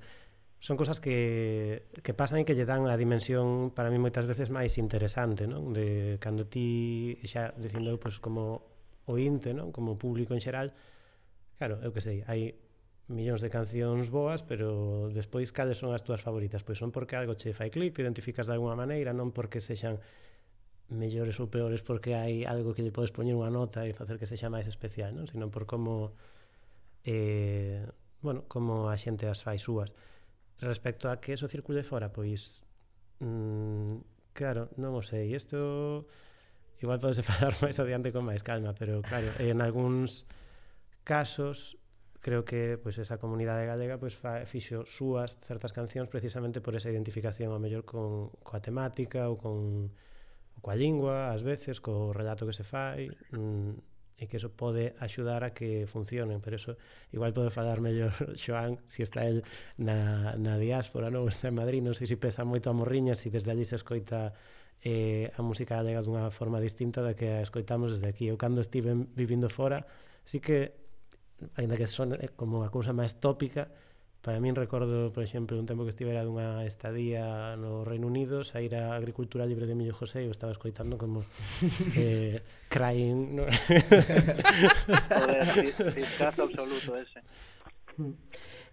[0.64, 4.48] son cosas que, que pasan e que lle dan a dimensión para mí moitas veces
[4.48, 5.76] máis interesante, non?
[5.76, 8.73] De cando ti xa dicindo eu pois como
[9.06, 9.72] ointe, non?
[9.76, 10.74] Como público en xeral.
[11.58, 12.56] Claro, eu que sei, hai
[13.12, 16.64] millóns de cancións boas, pero despois cales son as túas favoritas?
[16.64, 20.00] Pois son porque algo che fai clic, te identificas de alguma maneira, non porque sexan
[20.90, 24.30] mellores ou peores porque hai algo que lle podes poñer unha nota e facer que
[24.30, 25.28] sexa máis especial, non?
[25.28, 26.16] Sino por como
[27.04, 27.84] eh,
[28.22, 29.96] bueno, como a xente as fai súas.
[30.64, 32.64] Respecto a que eso circule fora, pois
[33.20, 35.36] mm, claro, non o sei.
[35.36, 36.08] Isto
[36.84, 40.28] igual podes falar máis adiante con máis calma, pero claro, en algúns
[41.08, 41.80] casos
[42.20, 46.92] creo que pues, esa comunidade galega pues, fa, fixo súas certas cancións precisamente por esa
[46.92, 49.92] identificación ao mellor con, coa temática ou con
[50.54, 54.96] ou coa lingua, ás veces, co relato que se fai mm, e que eso pode
[55.04, 56.80] axudar a que funcionen pero eso
[57.12, 58.14] igual pode falar mellor
[58.44, 59.44] Joan si está el
[59.76, 61.28] na, na diáspora non?
[61.32, 63.66] Está en Madrid, non sei se si pesa moito a morriña, se si desde allí
[63.68, 64.32] se escoita
[64.84, 68.28] eh, a música galega dunha forma distinta da que a escoitamos desde aquí.
[68.28, 69.88] Eu cando estive vivindo fora,
[70.28, 70.76] sí que,
[71.56, 73.72] ainda que son como unha cousa máis tópica,
[74.24, 78.92] para min recordo, por exemplo, un tempo que estivera dunha estadía no Reino Unido, saíra
[78.92, 81.24] a Agricultura Libre de Millo José e eu estaba escoitando como
[82.00, 82.40] eh,
[82.72, 83.36] crying...
[83.36, 83.44] No?
[85.12, 85.44] Joder,
[86.40, 87.20] absoluto ese.
[88.00, 88.16] Mm.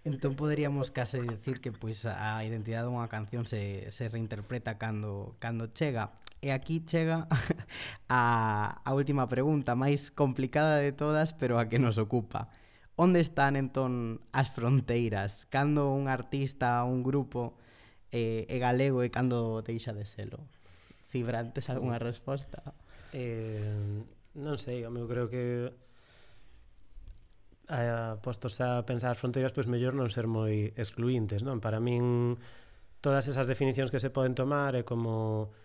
[0.03, 5.69] Entón poderíamos case dicir que pois a identidade dunha canción se, se reinterpreta cando, cando
[5.77, 6.09] chega.
[6.41, 7.29] E aquí chega
[8.09, 12.49] a, a última pregunta, máis complicada de todas, pero a que nos ocupa.
[12.97, 15.45] Onde están entón as fronteiras?
[15.53, 17.53] Cando un artista, un grupo
[18.09, 20.41] eh, é galego e cando deixa de selo?
[21.13, 22.73] Cibrantes algunha resposta?
[23.13, 24.01] Eh,
[24.33, 25.69] non sei, eu creo que
[27.71, 31.63] a, postos a pensar as fronteiras, pois mellor non ser moi excluintes, non?
[31.63, 32.35] Para min
[32.99, 35.55] todas esas definicións que se poden tomar é como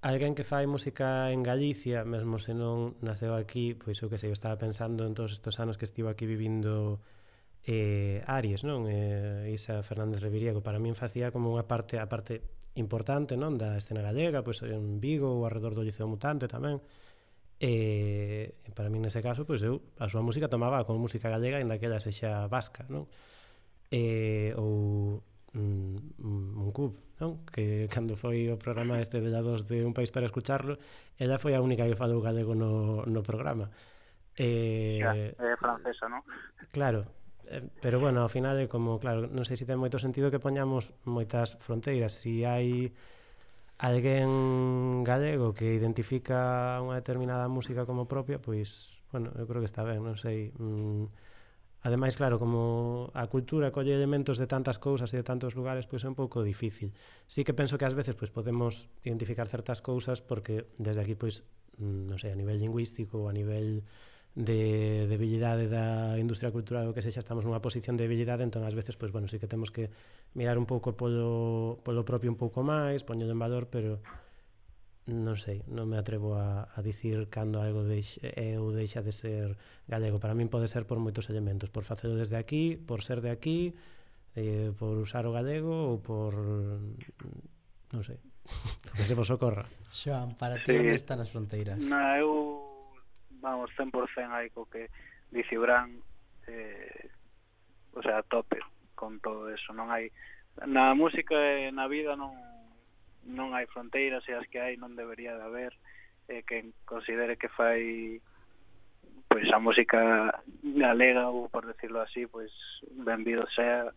[0.00, 4.32] alguén que fai música en Galicia, mesmo se non naceu aquí, pois eu que sei,
[4.32, 7.02] eu estaba pensando en todos estes anos que estivo aquí vivindo
[7.66, 8.88] eh, Aries, non?
[8.88, 12.40] Eh, Isa Fernández Reviriego, que para min facía como unha parte, a parte
[12.78, 13.60] importante, non?
[13.60, 16.80] Da escena gallega, pois en Vigo ou alrededor do Liceo Mutante tamén.
[17.60, 18.56] Eh,
[19.10, 22.86] nese caso, pois eu a súa música tomaba como música galega en daquela sexa vasca,
[22.86, 23.10] non?
[23.90, 25.18] Eh, ou
[25.50, 27.42] mm, un cub, non?
[27.50, 30.78] Que cando foi o programa este de dados de un país para escucharlo,
[31.18, 33.74] ela foi a única que falou galego no, no programa.
[34.38, 36.22] Eh, ya, é francesa, non?
[36.70, 37.02] Claro,
[37.50, 40.38] eh, pero bueno, ao final é como, claro, non sei se ten moito sentido que
[40.38, 42.94] poñamos moitas fronteiras, se si hai
[43.80, 49.82] alguén galego que identifica unha determinada música como propia, pois bueno, eu creo que está
[49.84, 50.54] ben, non sei...
[50.58, 51.10] Mm,
[51.82, 56.04] Ademais, claro, como a cultura colle elementos de tantas cousas e de tantos lugares, pois
[56.04, 56.92] é un pouco difícil.
[57.24, 61.48] Sí que penso que ás veces pois podemos identificar certas cousas porque desde aquí pois
[61.80, 63.80] mm, non sei, a nivel lingüístico, a nivel
[64.36, 68.76] de debilidade da industria cultural ou que sexa, estamos nunha posición de debilidade, entón ás
[68.76, 69.88] veces, pois, bueno, sí que temos que
[70.36, 74.04] mirar un pouco polo, polo propio un pouco máis, poñelo en valor, pero
[75.08, 79.16] non sei, non me atrevo a, a dicir cando algo deixe, é ou deixa de
[79.16, 79.56] ser
[79.88, 80.20] galego.
[80.20, 83.72] Para min pode ser por moitos elementos, por facelo desde aquí, por ser de aquí,
[84.36, 86.36] eh, por usar o galego ou por...
[87.90, 88.20] non sei,
[88.94, 89.64] que se vos ocorra.
[89.90, 90.78] Xoan, para ti sí.
[90.78, 91.80] onde están as fronteiras?
[91.88, 92.92] Na, eu,
[93.40, 93.90] vamos, 100%
[94.30, 94.92] aí co que
[95.32, 95.96] dice Bran,
[96.46, 97.10] eh,
[97.96, 98.60] o sea, tope
[98.94, 99.72] con todo eso.
[99.72, 100.12] Non hai...
[100.68, 102.36] Na música e na vida non
[103.28, 105.72] non hai fronteiras e as que hai non debería de haber
[106.30, 108.20] e eh, que considere que fai
[109.30, 112.50] pois a música galega ou por decirlo así, pois
[112.90, 113.90] benvido sea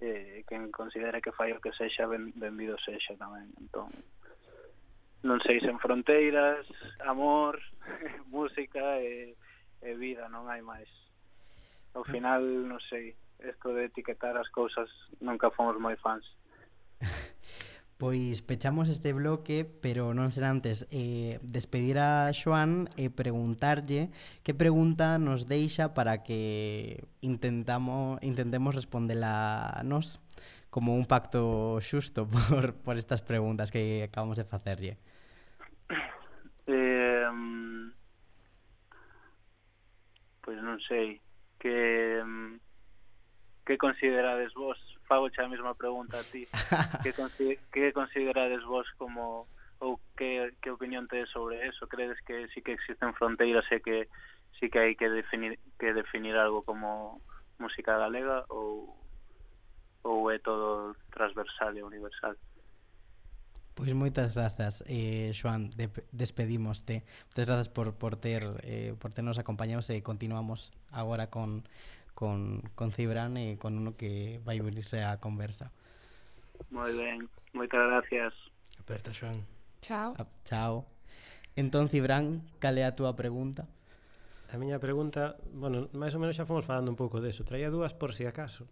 [0.00, 3.52] eh, quen considere que fai o que sexa ben, benvido sexa tamén.
[3.60, 3.92] Entón,
[5.20, 6.64] non sei sen fronteiras,
[7.04, 7.60] amor,
[8.32, 9.36] música e,
[9.84, 10.88] e vida, non hai máis.
[11.92, 13.12] Ao final, non sei,
[13.44, 14.88] isto de etiquetar as cousas
[15.20, 16.24] nunca fomos moi fans.
[18.00, 24.08] Pois pechamos este bloque, pero non será antes eh, despedir a Xoan e preguntarlle
[24.40, 30.16] que pregunta nos deixa para que intentamos intentemos respondela a nos
[30.72, 34.96] como un pacto xusto por, por estas preguntas que acabamos de facerlle.
[36.72, 37.28] Eh,
[40.40, 41.20] pois non sei
[41.60, 41.76] que
[43.68, 44.80] que considerades vos
[45.10, 46.46] fago a mesma pregunta a ti.
[47.02, 49.50] que, consi que considerades vos como
[49.82, 51.90] ou que, que opinión tedes sobre eso?
[51.90, 54.06] Credes que sí que existen fronteiras e que
[54.62, 57.18] sí que hai que definir que definir algo como
[57.58, 58.94] música galega ou
[60.06, 62.38] ou é todo transversal e universal?
[63.74, 67.02] Pois moitas grazas, eh, Joan, de, despedimoste.
[67.32, 71.64] Moitas grazas por, por, ter, eh, por ternos acompañados e continuamos agora con,
[72.20, 75.72] con, con Cibran e con uno que vai unirse á conversa.
[76.68, 77.24] Moi ben,
[77.56, 78.36] moitas gracias.
[78.76, 79.48] Aperta, Joan.
[79.80, 80.12] Chao.
[80.20, 80.84] Ah, a, chao.
[81.56, 83.64] Entón, Cibran, cal é a túa pregunta?
[84.52, 87.48] A miña pregunta, bueno, máis ou menos xa fomos falando un pouco deso.
[87.48, 88.68] Traía dúas por si acaso.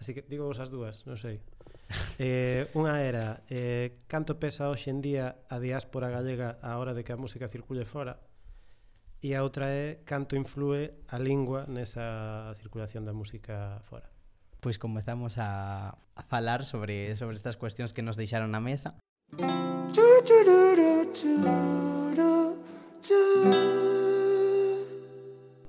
[0.00, 1.44] Así que digo vos as dúas, non sei.
[2.20, 7.04] Eh, unha era, eh, canto pesa hoxe en día a diáspora galega a hora de
[7.04, 8.20] que a música circule fora?
[9.20, 14.06] e a outra é canto influe a lingua nesa circulación da música fora.
[14.62, 18.94] Pois comezamos a, a falar sobre, sobre estas cuestións que nos deixaron na mesa.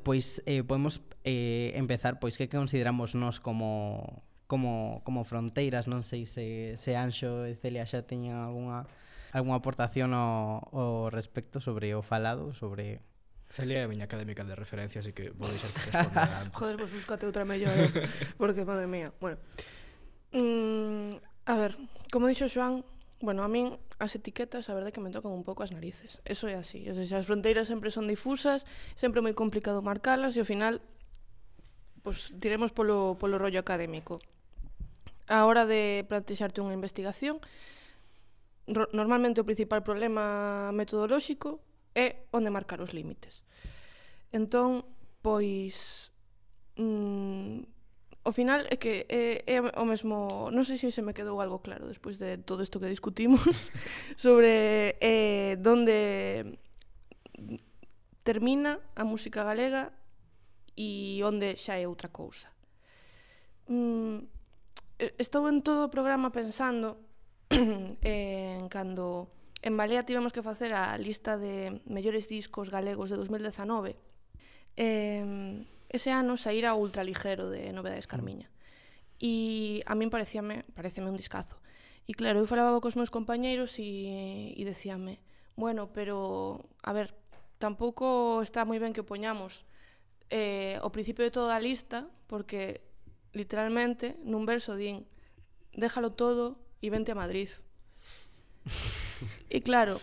[0.05, 6.29] Pois eh, podemos eh, empezar, pois que consideramos nos como, como, como fronteiras, non sei
[6.29, 8.85] se, se Anxo e Celia xa teñan algunha,
[9.33, 13.01] algunha aportación ao, ao respecto sobre o falado, sobre
[13.49, 16.53] Celia é a miña académica de referencia, así que vou deixar que responda antes.
[16.53, 17.89] Joder, pois pues búscate outra mellor, eh?
[18.39, 19.09] porque madre mía.
[19.17, 19.41] Bueno,
[20.31, 21.17] mm,
[21.49, 21.73] a ver,
[22.13, 22.85] como dixo Joan,
[23.25, 26.21] bueno, a min as etiquetas a verdade que me tocan un pouco as narices.
[26.29, 30.39] Eso é así, o sea, as fronteiras sempre son difusas, sempre moi complicado marcalas e
[30.39, 30.79] ao final
[32.05, 34.21] pues, tiremos polo, polo rollo académico.
[35.25, 37.41] A hora de plantexarte unha investigación,
[38.69, 41.65] normalmente o principal problema metodolóxico
[41.99, 43.43] é onde marcar os límites.
[44.31, 44.87] Entón,
[45.19, 46.07] pois
[46.79, 47.67] mm,
[48.23, 51.59] ao final é que é, é o mesmo, non sei se se me quedou algo
[51.59, 53.43] claro despois de todo isto que discutimos
[54.15, 56.55] sobre eh onde
[58.23, 59.91] termina a música galega
[60.77, 62.53] e onde xa é outra cousa.
[63.67, 64.29] Mm,
[65.17, 67.01] estou en todo o programa pensando
[67.49, 73.95] en cando En Balea tivemos que facer a lista de mellores discos galegos de 2019.
[74.77, 78.47] Eh, ese ano saíra o ultraligero de Novedades Carmiña.
[79.19, 81.59] E a min parecíame, pareceme un discazo.
[82.07, 85.19] E claro, eu falaba cos meus compañeiros e, e decíame,
[85.59, 87.11] bueno, pero, a ver,
[87.59, 89.67] tampouco está moi ben que poñamos
[90.31, 92.79] eh, o principio de toda a lista, porque
[93.35, 95.03] literalmente nun verso din,
[95.75, 97.51] déjalo todo e vente a Madrid.
[99.49, 99.99] E claro,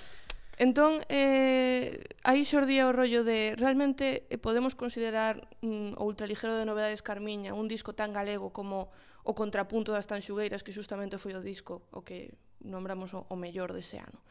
[0.59, 6.65] entón, eh, aí xordía o rollo de realmente eh, podemos considerar mm, o ultraligero de
[6.65, 8.89] novedades Carmiña un disco tan galego como
[9.27, 13.75] o contrapunto das tanxugueiras que xustamente foi o disco o que nombramos o, o mellor
[13.75, 14.23] dese ano.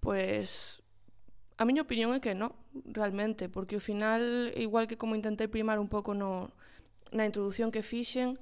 [0.00, 0.80] Pois
[1.60, 2.56] a miña opinión é que non,
[2.88, 6.48] realmente, porque ao final, igual que como intentei primar un pouco no,
[7.12, 8.40] na introdución que fixen,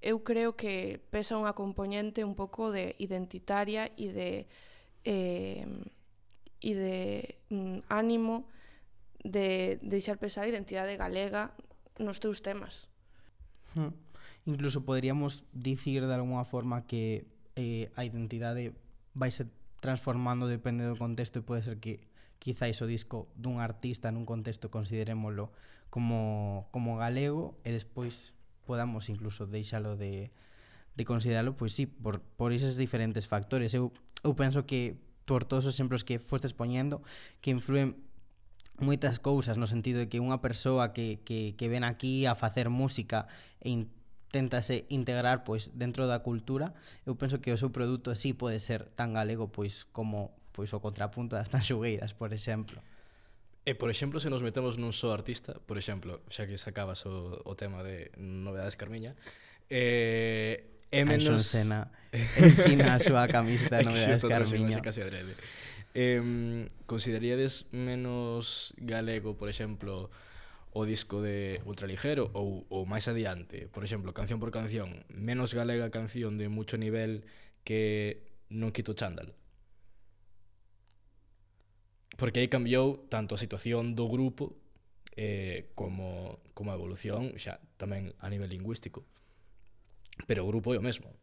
[0.00, 4.30] eu creo que pesa unha componente un pouco de identitaria e de
[5.02, 5.66] eh,
[6.58, 6.96] e de
[7.50, 8.46] mm, ánimo
[9.22, 11.54] de deixar pesar a identidade galega
[11.98, 12.86] nos teus temas.
[13.74, 13.94] Hmm.
[14.46, 17.26] Incluso poderíamos dicir de alguna forma que
[17.58, 18.72] eh, a identidade
[19.14, 19.50] vai ser
[19.82, 22.06] transformando depende do contexto e pode ser que
[22.38, 25.50] quizáis o disco dun artista nun contexto considerémolo
[25.90, 28.34] como, como galego e despois
[28.68, 30.28] podamos incluso deixalo de,
[30.92, 33.72] de consideralo, pois sí, por, por eses diferentes factores.
[33.72, 37.00] Eu, eu penso que por todos os exemplos que fostes poñendo
[37.40, 37.96] que influen
[38.76, 42.68] moitas cousas no sentido de que unha persoa que, que, que ven aquí a facer
[42.68, 43.24] música
[43.64, 46.76] e inténtase integrar pois dentro da cultura,
[47.08, 50.82] eu penso que o seu produto sí pode ser tan galego pois como pois o
[50.82, 52.82] contrapunto das tan xogueiras, por exemplo.
[53.68, 57.36] E, por exemplo, se nos metemos nun só artista, por exemplo, xa que sacabas o,
[57.44, 59.12] o tema de Novedades Carmiña,
[59.68, 61.28] eh, é menos...
[61.28, 61.92] Anxon Sena
[62.40, 64.80] ensina a súa camiseta de Novedades Carmiña.
[64.80, 65.36] Casi adrede.
[65.92, 70.08] Eh, consideraríades menos galego, por exemplo,
[70.72, 75.92] o disco de Ultraligero ou, ou máis adiante, por exemplo, canción por canción, menos galega
[75.92, 77.28] canción de mucho nivel
[77.68, 79.36] que non quito chándal?
[82.18, 84.58] Porque aí cambiou tanto a situación do grupo
[85.14, 89.06] eh, como, como a evolución xa tamén a nivel lingüístico.
[90.26, 91.14] Pero o grupo é o mesmo.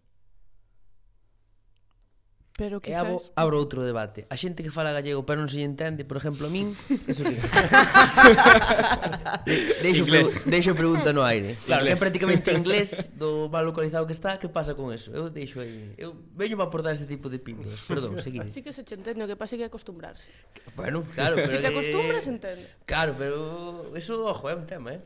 [2.57, 3.03] Pero quizás...
[3.03, 4.23] E abo, abro outro debate.
[4.31, 6.71] A xente que fala gallego pero non se entende, por exemplo, a min,
[7.11, 7.35] eso que...
[9.83, 10.31] deixo, pregu...
[10.47, 11.59] deixo pregunta no aire.
[11.67, 11.91] Claro, inglés.
[11.91, 15.11] que é prácticamente inglés do mal localizado que está, que pasa con eso?
[15.11, 15.91] Eu deixo aí.
[15.99, 17.83] Eu veño para aportar este tipo de pintos.
[17.91, 18.47] Perdón, seguide.
[18.47, 20.31] Sí que se che entende, o que pasa é que acostumbrarse.
[20.79, 21.51] Bueno, claro, pero...
[21.51, 22.71] Se te acostumbras, entende.
[22.87, 25.03] Claro, pero eso, ojo, é un tema, eh?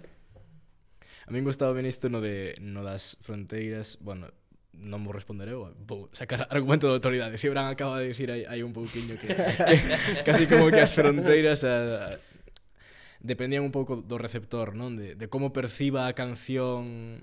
[1.26, 4.34] A min gustaba ben isto no, de, no das fronteiras, bueno,
[4.74, 7.36] non vos responder eu, vou sacar argumento de autoridade.
[7.42, 9.76] Si Bran acaba de dicir hai, hai un pouquiño que, que
[10.28, 12.22] casi como que as fronteiras a, a,
[13.20, 14.96] dependían un pouco do receptor, non?
[14.96, 17.20] De, de como perciba a canción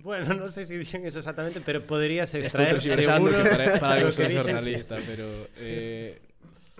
[0.00, 3.50] Bueno, non sei sé si se dixen eso exactamente, pero poderías extraer Estou seguro que
[3.50, 5.04] para, para algo que jornalista, sí.
[5.04, 5.26] pero
[5.58, 6.22] eh,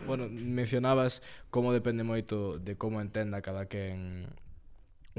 [0.07, 1.21] bueno, mencionabas
[1.51, 4.31] como depende moito de como entenda cada quen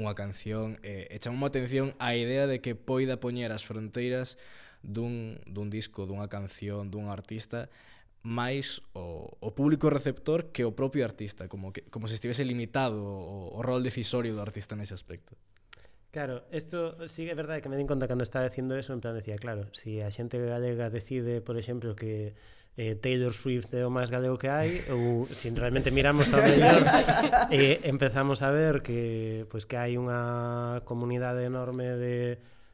[0.00, 4.40] unha canción e, e chamou a atención a idea de que poida poñer as fronteiras
[4.80, 7.68] dun, dun disco, dunha canción, dun artista
[8.22, 13.02] máis o, o público receptor que o propio artista, como que como se estivese limitado
[13.02, 15.34] o, o rol decisorio do artista nese aspecto.
[16.14, 19.18] Claro, isto sí é verdade que me din conta cando estaba dicindo eso, en plan
[19.18, 22.38] decía, claro, si a xente galega decide, por exemplo, que
[22.76, 26.40] eh, Taylor Swift é o máis galego que hai ou se si realmente miramos ao
[26.40, 26.82] mellor
[27.52, 32.16] eh, empezamos a ver que pois que hai unha comunidade enorme de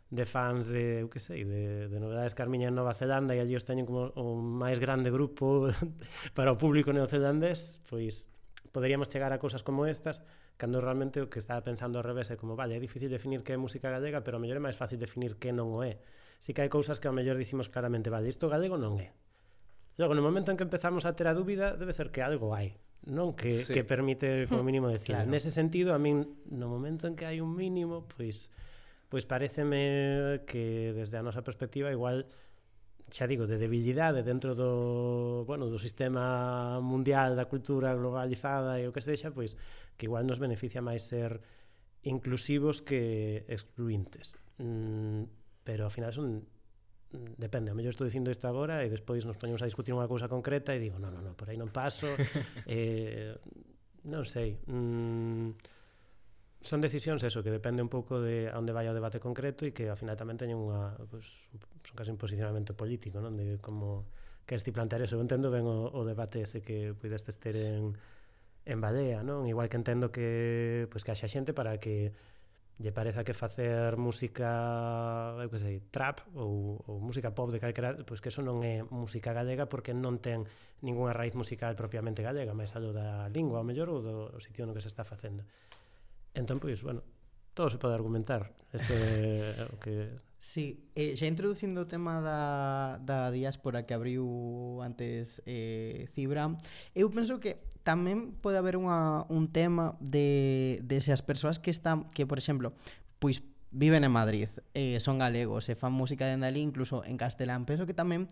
[0.08, 3.52] de fans de, eu que sei, de, de novedades Carmiña en Nova Zelanda e allí
[3.52, 5.68] os teñen como o máis grande grupo
[6.36, 8.24] para o público neozelandés, pois
[8.72, 10.24] poderíamos chegar a cousas como estas
[10.56, 13.52] cando realmente o que estaba pensando ao revés é como, vale, é difícil definir que
[13.52, 16.00] é música galega pero ao mellor é máis fácil definir que non o é.
[16.40, 19.12] Si que hai cousas que ao mellor dicimos claramente, vale, isto galego non é,
[19.98, 22.78] Logo, no momento en que empezamos a ter a dúbida, debe ser que algo hai,
[23.02, 23.34] non?
[23.34, 23.74] Que, sí.
[23.74, 25.18] que permite, como mínimo, mm, decir.
[25.18, 25.26] Claro.
[25.26, 26.22] Nese sentido, a min,
[26.54, 28.54] no momento en que hai un mínimo, pois,
[29.10, 32.30] pois pareceme que desde a nosa perspectiva igual
[33.10, 38.94] xa digo, de debilidade dentro do, bueno, do sistema mundial da cultura globalizada e o
[38.94, 39.56] que sexa, pois
[39.96, 41.42] que igual nos beneficia máis ser
[42.04, 44.36] inclusivos que excluintes.
[44.60, 45.26] Mm,
[45.64, 46.44] pero ao final son
[47.12, 50.04] Mm, depende, a mellor estou dicindo isto agora e despois nos poñemos a discutir unha
[50.04, 52.04] cousa concreta e digo, non, non, non, por aí non paso
[52.68, 53.32] eh,
[54.04, 55.56] non sei mm,
[56.60, 59.72] son decisións eso, que depende un pouco de a onde vai o debate concreto e
[59.72, 61.48] que ao final tamén teñen unha pues,
[61.80, 63.40] son casi un posicionamento político non?
[63.40, 64.04] de como
[64.44, 67.96] queres ti plantear eso eu entendo ben o, o debate ese que pudestes ter en,
[68.68, 69.48] en Badea non?
[69.48, 72.12] igual que entendo que, pues, que haxa xente para que
[72.78, 77.98] lle pareza que facer música, eu que sei, trap ou, ou música pop de calquera,
[78.06, 80.46] pois que eso non é música galega porque non ten
[80.86, 84.74] ningunha raíz musical propiamente galega máis allo da lingua, ao mellor, ou do sitio no
[84.78, 85.42] que se está facendo.
[86.38, 87.02] Entón, pois, bueno,
[87.50, 88.54] todo se pode argumentar.
[88.70, 88.94] Este,
[89.74, 96.06] o que Sí, eh, xa introducindo o tema da, da diáspora que abriu antes eh,
[96.14, 96.54] Cibra,
[96.94, 101.74] eu penso que tamén pode haber unha, un tema de, de se as persoas que
[101.74, 102.70] están, que por exemplo,
[103.18, 103.42] pois
[103.74, 104.46] viven en Madrid,
[104.78, 108.30] eh, son galegos, e fan música de ali, incluso en castelán, penso que tamén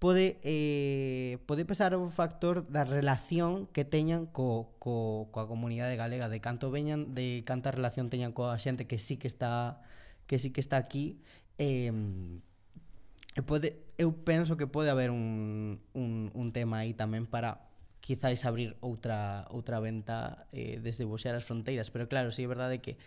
[0.00, 6.32] pode eh, pode pesar o factor da relación que teñan co, co, coa comunidade galega,
[6.32, 9.84] de canto veñan, de canta relación teñan coa xente que sí que está
[10.26, 11.20] que sí que está aquí
[11.62, 17.70] eh, pode, eu penso que pode haber un, un, un tema aí tamén para
[18.02, 22.50] quizáis abrir outra outra venta eh, desde boxear as fronteiras, pero claro, si sí, é
[22.50, 22.98] verdade que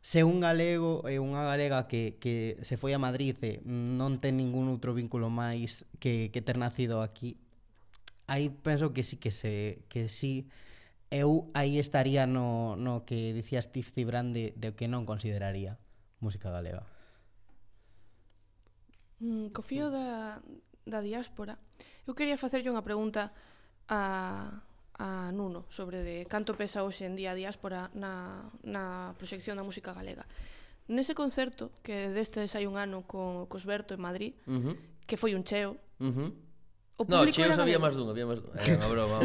[0.00, 4.40] se un galego e unha galega que, que se foi a Madrid e non ten
[4.40, 7.36] ningún outro vínculo máis que, que ter nacido aquí
[8.24, 10.48] aí penso que sí que se que sí
[11.12, 15.76] eu aí estaría no, no que dicía Steve Cibran de, de que non consideraría
[16.22, 16.86] música galega.
[19.20, 20.40] Mm, co fío da,
[20.88, 21.60] da diáspora,
[22.08, 23.36] eu quería facerlle unha pregunta
[23.84, 24.64] a,
[24.96, 29.64] a Nuno sobre de canto pesa hoxe en día a diáspora na, na proxección da
[29.64, 30.24] música galega.
[30.88, 34.74] Nese concerto, que deste hai un ano con Cosberto en Madrid, uh -huh.
[35.04, 36.30] que foi un cheo, uh -huh.
[37.00, 38.52] O no, cheos había máis dun, había máis dun.
[38.60, 39.24] É unha broma.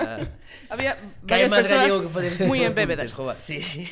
[0.72, 3.16] había varias máis gallego que podes moi en bébedas.
[3.40, 3.88] Sí, sí.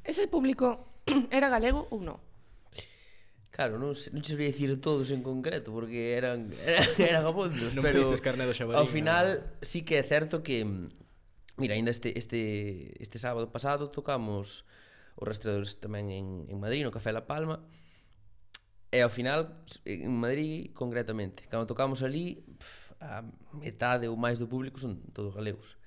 [0.00, 0.96] Ese público
[1.28, 2.16] era galego ou non?
[3.54, 6.50] Claro, non, non che sabía dicir todos en concreto porque eran
[6.98, 9.62] eran abondos, non pero carne do xabarín, ao final no.
[9.62, 10.66] sí que é certo que
[11.54, 14.66] mira, ainda este este este sábado pasado tocamos
[15.14, 17.62] os rastreadores tamén en, en Madrid, no Café La Palma.
[18.90, 23.22] E ao final, en Madrid concretamente, cando tocamos ali, pff, a
[23.54, 25.78] metade ou máis do público son todos galegos.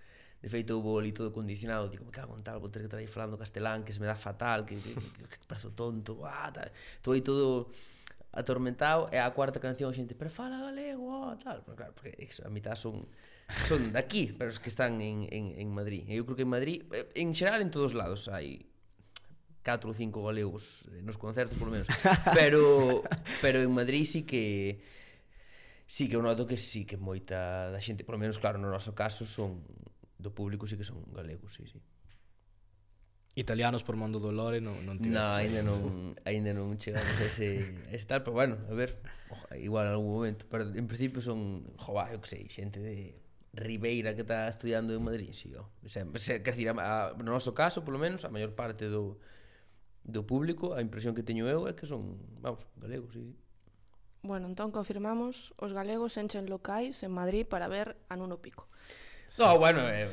[0.47, 3.11] De feito, houve ali todo condicionado, digo, me cago en tal, vou ter que traer
[3.11, 6.71] falando castelán, que se me dá fatal, que, que, que, que parezo tonto, ah, tal.
[6.95, 7.67] Estou aí todo
[8.31, 11.67] atormentado, e a cuarta canción, xente, pero fala galego, oh, tal.
[11.67, 13.11] Pero claro, porque iso, a mitad son
[13.67, 16.07] son daqui, pero os que están en, en, en Madrid.
[16.07, 18.67] Eu creo que en Madrid, eh, en xeral, en todos lados hai
[19.63, 21.91] 4 ou 5 galegos eh, nos concertos, por lo menos.
[22.31, 23.03] Pero,
[23.43, 24.79] pero en Madrid sí que
[25.87, 28.67] sí que eu noto que sí que moita da xente, por lo menos, claro, no
[28.67, 29.63] noso caso, son
[30.17, 31.81] do público sí que son galegos, sí, sí.
[33.37, 35.13] Italianos por mando do Lore non, non tiveste.
[35.13, 38.97] No, ainda non, ainda non chegamos a ese estar, pero bueno, a ver,
[39.29, 43.13] oja, igual en algún momento, pero en principio son, jova, eu que sei, xente de
[43.53, 45.69] Ribeira que está estudiando en Madrid, sí, o.
[45.85, 49.21] Sempre, se, quer dizer, a, a, no noso caso, polo menos, a maior parte do,
[50.01, 53.37] do público, a impresión que teño eu é que son, vamos, galegos, sí.
[54.25, 58.65] Bueno, entón confirmamos, os galegos enchen locais en Madrid para ver a Nuno Pico.
[59.37, 60.07] No, bueno, eh,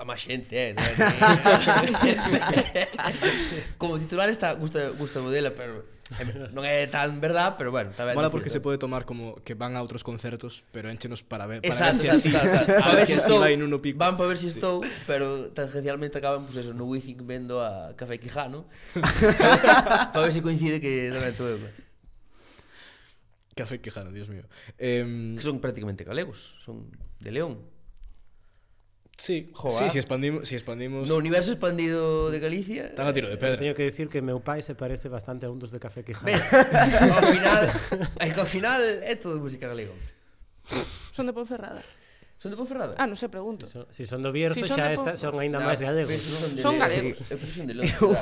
[0.00, 0.72] a má xente, eh.
[0.72, 0.88] Non.
[3.80, 5.84] Como titular está gusta gusta modela, pero
[6.16, 8.16] eh, non é tan verdad, pero bueno, tamén.
[8.16, 11.60] Mola porque se pode tomar como que van a outros concertos, pero énchenos para ver,
[11.60, 12.28] para exacto, ver se si así.
[12.32, 12.80] Claro, claro.
[12.80, 14.00] A ver se si estou, vai uno pico.
[14.00, 14.88] Van para ver se si estou, sí.
[15.04, 18.64] pero tangencialmente acaban pues eso, no Wizzing vendo a Café Quijano.
[18.96, 21.60] para, ver si, para ver se si coincide que tamén tuve.
[23.52, 24.48] Café Quijano, Dios mío.
[24.80, 26.88] Eh, que son prácticamente galegos, son
[27.20, 27.79] de León.
[29.20, 29.70] Sí, Joa.
[29.70, 33.54] sí, si expandimos, si expandimos No universo expandido de Galicia Están a tiro de pedra
[33.54, 36.00] eh, Teño que decir que meu pai se parece bastante a un dos de Café
[36.00, 36.48] Quijano Ves?
[36.48, 37.68] ao final
[38.16, 39.92] é que eh, ao final é todo música galega
[41.12, 41.84] Son de Ponferrada
[42.40, 42.96] Son de Ponferrada?
[42.96, 43.68] Ah, non se pregunto.
[43.68, 46.16] Si son, si son do Bierzo, si son xa está, son aínda no, máis galegos.
[46.16, 47.20] Son, de son galegos.
[47.28, 48.00] Eu penso que son de Londres.
[48.00, 48.16] Eu,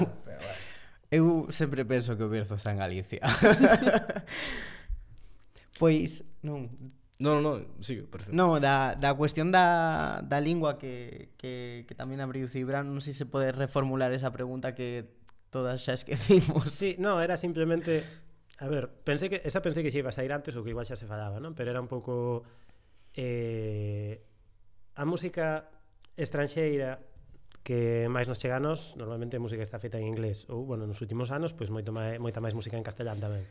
[1.15, 3.23] eu sempre penso que o Bierzo está en Galicia.
[5.79, 6.67] pois, non,
[7.19, 8.31] No, no, no, sigue, parece.
[8.31, 13.11] No, da, da cuestión da, da lingua que, que, que tamén abriu Cibran, non sei
[13.11, 15.19] se pode reformular esa pregunta que
[15.51, 16.71] todas xa esquecimos.
[16.71, 18.07] Sí, no, era simplemente...
[18.59, 20.87] A ver, pensei que, esa pensei que xa iba a sair antes ou que igual
[20.87, 21.59] xa se falaba, non?
[21.59, 22.47] Pero era un pouco...
[23.19, 24.23] Eh,
[24.95, 25.67] a música
[26.15, 27.03] estranxeira
[27.67, 30.87] que máis nos chega a nos, normalmente a música está feita en inglés ou, bueno,
[30.87, 33.43] nos últimos anos, pois moito máis, moita máis música en castelán tamén.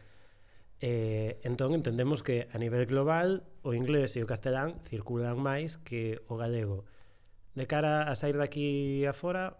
[0.80, 6.22] Eh, entón entendemos que a nivel global o inglés e o castelán circulan máis que
[6.30, 6.86] o galego.
[7.58, 9.58] De cara a sair daqui afora,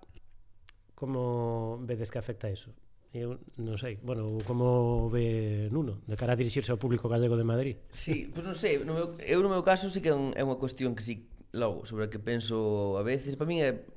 [0.94, 2.70] como vedes que afecta iso?
[3.18, 7.50] Eu non sei, bueno, como ve Nuno, de cara a dirixirse ao público gallego de
[7.50, 7.76] Madrid.
[7.90, 10.62] Sí, pois pues non sei, no meu, eu no meu caso sí que é unha
[10.62, 13.90] cuestión que sí, logo, sobre a que penso a veces, para min é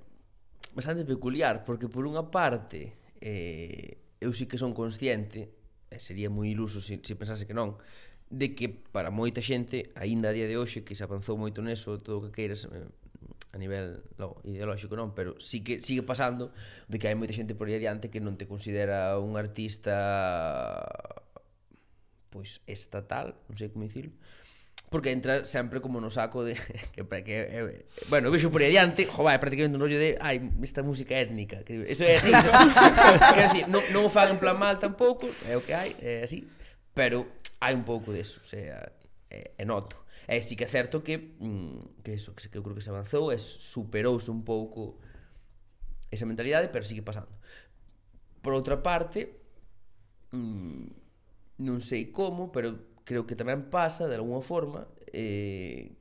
[0.73, 5.60] bastante peculiar, porque por unha parte eh, eu sí que son consciente
[6.01, 7.77] sería moi iluso se, se pensase que non,
[8.33, 12.01] de que para moita xente, aínda a día de hoxe, que se avanzou moito neso,
[12.01, 12.89] todo o que queiras, eh,
[13.53, 16.55] a nivel logo, ideolóxico non, pero sí que sigue pasando
[16.87, 19.99] de que hai moita xente por aí adiante que non te considera un artista
[22.31, 24.15] pois estatal, non sei como dicirlo,
[24.91, 26.55] porque entra sempre como no saco de
[26.95, 30.19] que, que, que bueno, eu vexo por aí adiante, jo, vai, prácticamente un rollo de,
[30.21, 32.51] ai, esta música étnica, que eso é así, eso,
[33.35, 36.27] que así, non, non o fan en plan mal tampouco, é o que hai, é
[36.27, 36.43] así,
[36.91, 37.31] pero
[37.63, 38.91] hai un pouco deso, o sea,
[39.31, 39.97] é, é noto.
[40.27, 42.91] E sí que é certo que mm, que eso, que, que eu creo que se
[42.91, 44.99] avanzou, é superouse un pouco
[46.11, 47.31] esa mentalidade, pero sigue pasando.
[48.43, 49.39] Por outra parte,
[50.35, 55.99] mm, non sei como, pero creo que tamén pasa, de alguna forma, eh,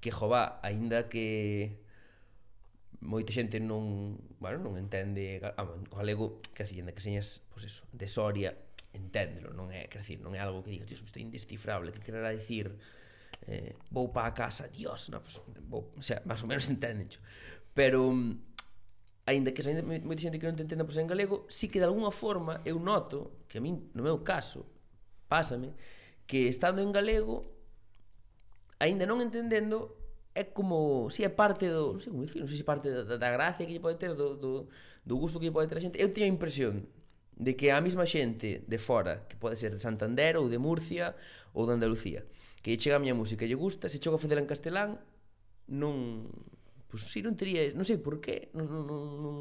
[0.00, 1.84] que Jová, aínda que
[3.04, 7.76] moita xente non, bueno, non entende ah, o galego, que así, que señas, pois pues
[7.76, 8.56] eso, de Soria,
[8.96, 12.00] enténdelo, non é, quer decir, non é algo que digas, Dios, isto é indescifrable, que
[12.00, 12.72] quererá dicir
[13.44, 15.36] eh, vou para a casa, Dios, non, pues,
[15.68, 17.20] vou, o sea, máis ou menos entendencho.
[17.76, 18.08] Pero
[19.28, 21.84] aínda que aínda moita xente que non te entenda pois en galego, si que de
[21.84, 24.64] alguna forma eu noto que a min, no meu caso,
[25.28, 25.76] pásame
[26.26, 27.56] que estando en galego
[28.82, 29.96] aínda non entendendo
[30.36, 33.16] é como, si é parte do, non sei como dicir, non sei se parte da,
[33.16, 34.68] da gracia que lle pode ter do, do,
[35.00, 35.96] do gusto que lle pode ter a xente.
[35.96, 36.84] Eu teño a impresión
[37.32, 41.16] de que a mesma xente de fora, que pode ser de Santander ou de Murcia
[41.56, 42.28] ou de Andalucía,
[42.60, 45.00] que lle chega a miña música e lle gusta, se chega a facela en castelán,
[45.72, 46.28] non...
[46.92, 47.72] Pois si non tería...
[47.72, 48.68] Non sei por qué, non...
[48.68, 49.34] non, non, non...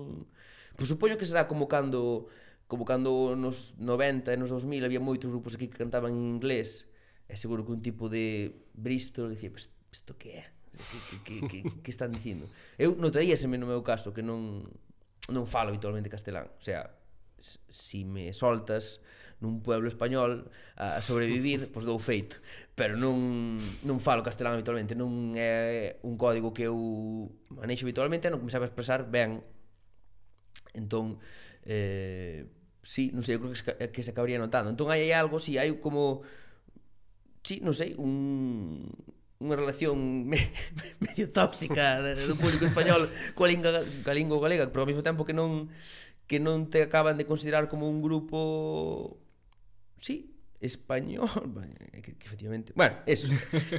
[0.79, 2.31] Pois supoño que será como cando
[2.67, 6.89] como cando nos 90 e nos 2000 había moitos grupos aquí que cantaban en inglés
[7.29, 10.43] e seguro que un tipo de Bristol dicía, pues, isto que é?
[10.75, 12.51] Que, que, que, que están dicindo?
[12.75, 14.65] Eu notaríaseme no meu caso que non
[15.31, 16.93] non falo habitualmente castelán, o sea,
[17.39, 19.01] si me soltas
[19.41, 20.47] nun pueblo español
[20.79, 22.39] a sobrevivir, pois dou feito,
[22.75, 26.77] pero non non falo castelán habitualmente, non é un código que eu
[27.51, 29.43] manexo habitualmente, non me sabe expresar ben
[30.75, 31.17] Entón,
[31.63, 32.45] eh,
[32.83, 34.69] sí, non sei, eu creo que se, que se acabaría notando.
[34.69, 36.21] Entón hai algo, si sí, hai como
[37.41, 38.85] sí, non sei, un
[39.35, 39.97] unha relación
[40.31, 40.39] me,
[41.03, 43.07] medio tóxica do público español
[43.37, 45.67] coa lingua, coa lingua galega, pero ao mesmo tempo que non
[46.25, 49.21] que non te acaban de considerar como un grupo
[50.01, 51.29] sí, español,
[52.03, 53.29] que, que efectivamente, bueno, eso,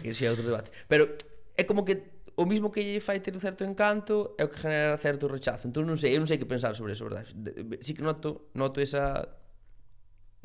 [0.02, 1.10] que é outro debate, pero
[1.58, 4.60] é como que o mismo que lle fai ter un certo encanto é o que
[4.60, 5.64] genera certo rechazo.
[5.68, 7.32] Entón non sei, eu non sei que pensar sobre eso, verdade?
[7.80, 9.24] Si que noto, noto esa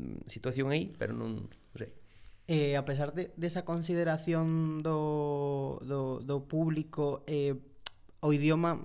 [0.00, 1.92] mm, situación aí, pero non, non sei.
[2.48, 7.60] Eh, a pesar de, desa de consideración do, do, do público, eh,
[8.24, 8.80] o idioma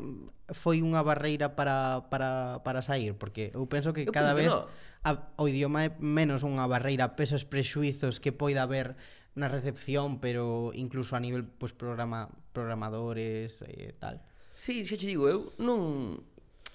[0.52, 4.50] foi unha barreira para, para, para sair porque eu penso que eu cada penso vez
[4.50, 4.68] que no.
[5.04, 8.98] a, o idioma é menos unha barreira pesos prexuizos que poida haber
[9.38, 14.26] una recepción, pero incluso a nivel pues programa programadores e eh, tal.
[14.58, 16.26] Sí, xa che digo, eu non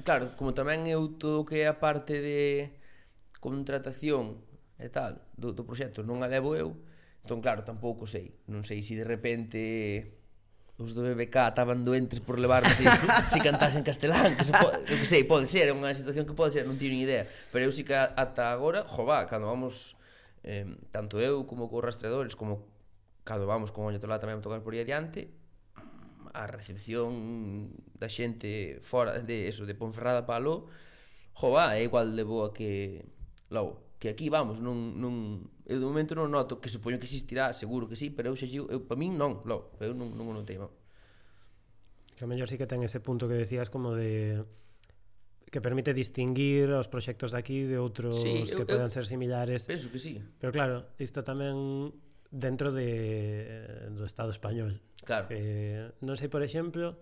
[0.06, 2.70] claro, como tamén eu todo que é a parte de
[3.42, 4.38] contratación
[4.78, 6.78] e tal do, do proxecto non a levo eu,
[7.26, 8.30] entón claro, tampouco sei.
[8.46, 10.22] Non sei se si de repente
[10.78, 12.86] os do BBK estaban doentes por levarme se,
[13.26, 16.38] se en castelán que, se pode, eu que sei, pode ser, é unha situación que
[16.38, 19.98] pode ser non teño ni idea, pero eu sí que ata agora, jová, cando vamos
[20.44, 22.66] eh, tanto eu como co rastreadores, como
[23.24, 25.30] cando vamos con Oño Tolá tamén a tocar por aí adiante,
[26.34, 30.66] a recepción da xente fora de eso, de Ponferrada para Aló,
[31.34, 33.04] jova, é igual de boa que
[33.52, 37.52] Logo, que aquí vamos, non, non, eu de momento non noto que supoño que existirá,
[37.52, 40.34] seguro que sí, pero eu xa eu, para min non, logo, eu non, non o
[40.34, 40.74] notei, vamos.
[42.16, 44.40] Que a mellor sí que ten ese punto que decías como de
[45.52, 49.68] que permite distinguir os proxectos daqui de outros sí, que eu, podan eu, ser similares.
[49.68, 50.16] Penso que sí.
[50.40, 51.92] Pero claro, isto tamén
[52.32, 54.80] dentro de eh, do Estado español.
[55.04, 55.28] Claro.
[55.28, 56.96] Eh, non sei, por exemplo,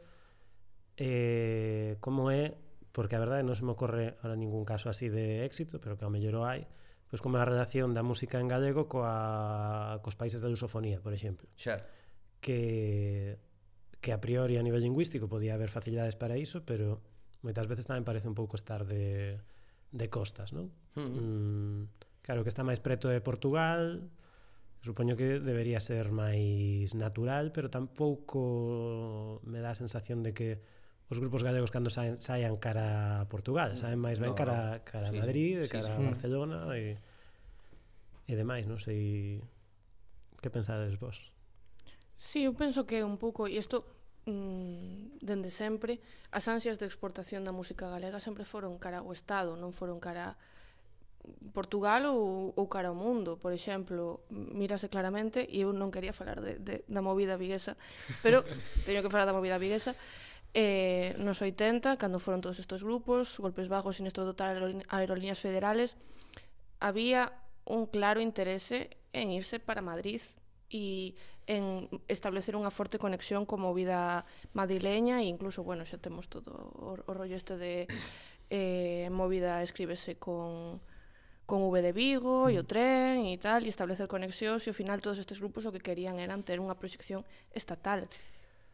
[0.98, 2.58] eh, como é,
[2.90, 6.02] porque a verdade non se me ocorre ahora ningún caso así de éxito, pero que
[6.02, 6.66] ao mellor o hai,
[7.06, 11.46] pois como a relación da música en galego coa, cos países da lusofonía, por exemplo.
[11.54, 11.86] Xa.
[12.42, 13.38] Que
[14.00, 16.98] que a priori a nivel lingüístico podía haber facilidades para iso, pero
[17.40, 19.40] moitas veces tamén parece un pouco estar de,
[19.90, 20.70] de costas, non?
[20.94, 21.10] Mm.
[21.16, 21.80] Mm,
[22.20, 24.08] claro que está máis preto de Portugal,
[24.80, 30.48] supoño que debería ser máis natural, pero tampouco me dá a sensación de que
[31.10, 35.10] os grupos galegos cando saen, saian cara a Portugal, saen máis ben no, cara, cara
[35.10, 35.96] sí, a Madrid, sí, cara sí, sí.
[35.96, 36.10] a hmm.
[36.14, 36.96] Barcelona e,
[38.30, 39.42] e demais, non sei
[40.40, 41.18] que pensades vos?
[42.14, 43.84] Sí, eu penso que un pouco, e isto
[44.30, 45.98] mm, dende sempre,
[46.30, 50.38] as ansias de exportación da música galega sempre foron cara ao Estado, non foron cara
[51.52, 56.40] Portugal ou, ou cara ao mundo, por exemplo, mírase claramente, e eu non quería falar
[56.40, 57.76] de, de, da movida viguesa,
[58.24, 58.46] pero
[58.86, 59.92] teño que falar da movida viguesa,
[60.54, 65.94] eh, nos 80, cando foron todos estes grupos, Golpes Bajos, Sinestro Total, Aerolíneas Federales,
[66.80, 67.36] había
[67.68, 70.22] un claro interese en irse para Madrid
[70.70, 71.18] e
[71.50, 74.22] en establecer unha forte conexión como vida
[74.54, 77.90] madrileña e incluso, bueno, xa temos todo o, o rollo este de
[78.54, 80.78] eh, movida escríbese con,
[81.50, 82.70] con V de Vigo e o mm.
[82.70, 86.22] tren e tal, e establecer conexións e ao final todos estes grupos o que querían
[86.22, 88.06] eran ter unha proxección estatal.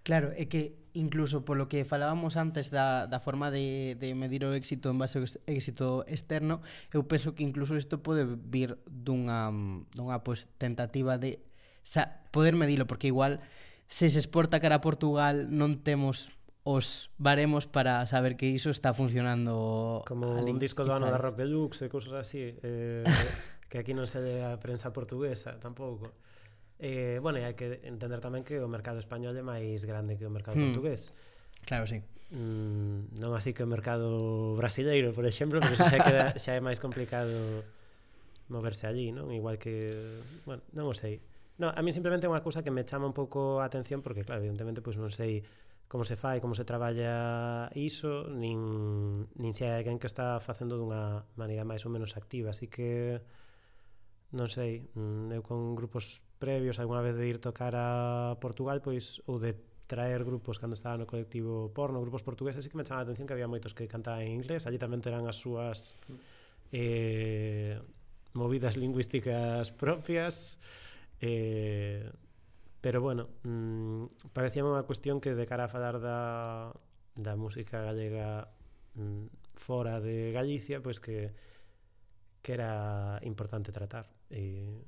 [0.07, 4.55] Claro, é que incluso polo que falábamos antes da, da forma de, de medir o
[4.55, 6.63] éxito en base ao éxito externo,
[6.95, 9.51] eu penso que incluso isto pode vir dunha,
[9.99, 11.43] dunha pues, tentativa de
[11.87, 13.39] sa, poder medilo, porque igual
[13.87, 16.35] se se exporta cara a Portugal non temos
[16.67, 21.15] os baremos para saber que iso está funcionando como ali, un disco do ano da
[21.15, 23.07] Rock Deluxe e cousas así eh,
[23.71, 26.11] que aquí non se lle a prensa portuguesa tampouco
[26.83, 30.27] eh, bueno, e hai que entender tamén que o mercado español é máis grande que
[30.27, 30.75] o mercado hmm.
[30.75, 31.15] portugués
[31.63, 32.03] claro, sí
[32.35, 36.83] mm, non así que o mercado brasileiro por exemplo, pero xa, queda, xa é máis
[36.83, 37.63] complicado
[38.49, 39.31] moverse allí, non?
[39.35, 39.95] Igual que,
[40.47, 41.19] bueno, non o sei.
[41.59, 44.29] No, a mí simplemente é unha cousa que me chama un pouco a atención porque,
[44.29, 45.41] claro, evidentemente, pois non sei
[45.89, 50.77] como se fai, como se traballa iso, nin, nin se hai alguén que está facendo
[50.77, 53.23] dunha maneira máis ou menos activa, así que
[54.35, 54.85] non sei,
[55.33, 59.55] eu con grupos previos algunha vez de ir tocar a Portugal, pois ou de
[59.87, 63.31] traer grupos cando estaba no colectivo porno, grupos portugueses, así que me chamaba a atención
[63.31, 65.95] que había moitos que cantaban en inglés, allí tamén terán as súas
[66.75, 67.79] eh,
[68.35, 70.59] movidas lingüísticas propias,
[71.21, 72.11] Eh,
[72.81, 76.71] pero bueno, mm, parecía unha cuestión que de cara a falar da,
[77.17, 78.53] da música gallega
[78.95, 81.35] mm, fora de Galicia, pois que
[82.47, 84.07] que era importante tratar.
[84.31, 84.87] E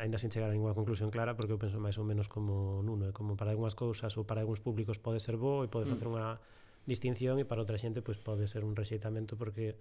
[0.00, 3.10] ainda sin chegar a ninguna conclusión clara porque eu penso máis ou menos como Nuno
[3.10, 6.08] e como para algunhas cousas ou para algúns públicos pode ser bo e pode facer
[6.08, 6.12] mm.
[6.16, 6.40] unha
[6.88, 9.76] distinción e para outra xente pois pode ser un rexeitamento porque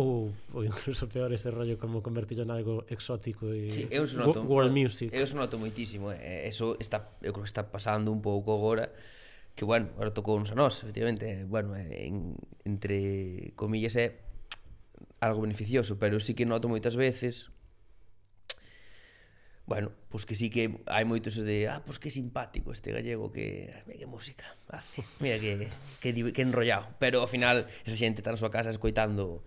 [0.00, 4.40] ou, ou incluso peor ese rollo como convertirlo en algo exótico e sí, eu noto,
[4.48, 5.12] world music.
[5.12, 6.16] Eu, eu noto moitísimo, eh.
[6.16, 6.48] eh?
[6.48, 8.88] eso está, eu creo que está pasando un pouco agora
[9.52, 12.32] que bueno, agora tocou uns a nós, efectivamente, bueno, eh, en,
[12.64, 14.24] entre comillas é
[15.20, 17.52] algo beneficioso, pero sí que noto moitas veces
[19.68, 22.72] bueno, pois pues que sí que hai moito eso de, ah, pois pues que simpático
[22.74, 25.70] este gallego que, mira que música hace, mira que,
[26.02, 29.46] que, que enrollado, pero ao final esa xente está na súa casa escoitando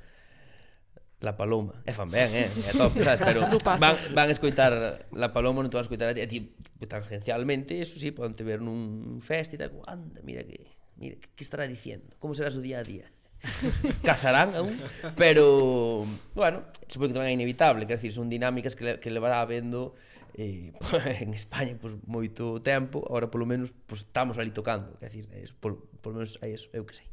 [1.23, 1.79] La Paloma.
[1.87, 2.51] E fan ben, eh?
[2.51, 3.23] É top, sabes?
[3.23, 3.47] Pero
[3.79, 6.19] van, van escoitar La Paloma, non te van escoitar a ti.
[6.19, 6.51] A ti,
[6.83, 9.71] tangencialmente, eso sí, poden te ver nun fest e tal.
[9.87, 10.59] Anda, mira que,
[10.99, 12.11] mira, que, que estará diciendo?
[12.19, 13.07] Como será su día a día?
[14.03, 14.79] Cazarán aún,
[15.15, 16.05] pero,
[16.35, 19.95] bueno, supongo que tamén é inevitable, quer decir, son dinámicas que, le, que levará vendo
[20.35, 20.71] eh,
[21.23, 25.43] en España pois, moito tempo, agora polo menos pois, estamos ali tocando, quer decir, é,
[25.59, 27.12] polo, polo menos é eso, eu que sei.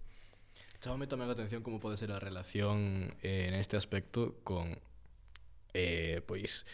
[0.80, 4.80] Chámame tamén a atención como pode ser a relación eh, en este aspecto con
[5.76, 6.64] eh, pois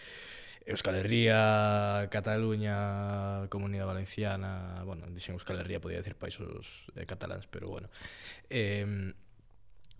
[0.62, 6.46] Euskal Herria, Cataluña, Comunidade Valenciana, bueno, dixen Euskal Herria podía decir países
[6.94, 7.90] eh, cataláns, pero bueno.
[8.50, 9.14] Eh,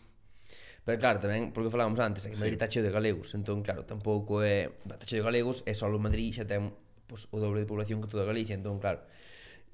[0.89, 2.64] Pero claro, tamén, porque falábamos antes, que Madrid sí.
[2.64, 4.72] está cheo de galegos, entón, claro, tampouco é...
[4.89, 6.72] Está cheo de galegos é só o Madrid xa ten
[7.05, 9.05] pues, o doble de población que toda Galicia, entón, claro,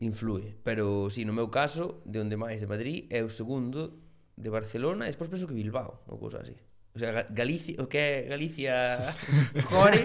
[0.03, 0.59] influe.
[0.67, 3.95] Pero, si, sí, no meu caso, de onde máis de Madrid, é o segundo
[4.35, 6.59] de Barcelona, e despois penso que Bilbao, ou cousa así.
[6.95, 8.99] O sea, Galicia, o que é Galicia
[9.71, 10.03] core,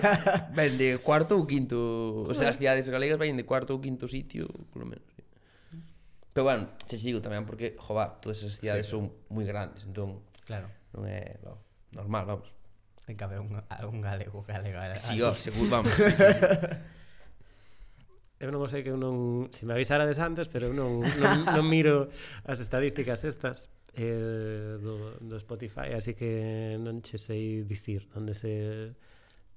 [0.53, 4.05] ven de cuarto ou quinto, o sea, as cidades galegas ven de cuarto ou quinto
[4.05, 5.09] sitio, polo menos.
[5.17, 5.25] Sí.
[6.37, 8.93] Pero bueno, xa te digo tamén porque, jova, todas esas cidades sí.
[8.93, 10.21] son moi grandes, entón...
[10.45, 11.59] Claro non é lo,
[11.93, 12.49] normal, vamos.
[13.05, 14.95] Ten que haber un, un galego, galega.
[14.95, 15.93] Si, sí, oh, seguro, vamos.
[15.97, 16.45] Sí, sí, sí.
[18.39, 19.51] Eu non sei que eu non...
[19.51, 22.07] Se me avisarades antes, pero eu non, non, non miro
[22.47, 23.67] as estadísticas estas
[23.99, 28.95] eh, do, do Spotify, así que non che sei dicir onde se,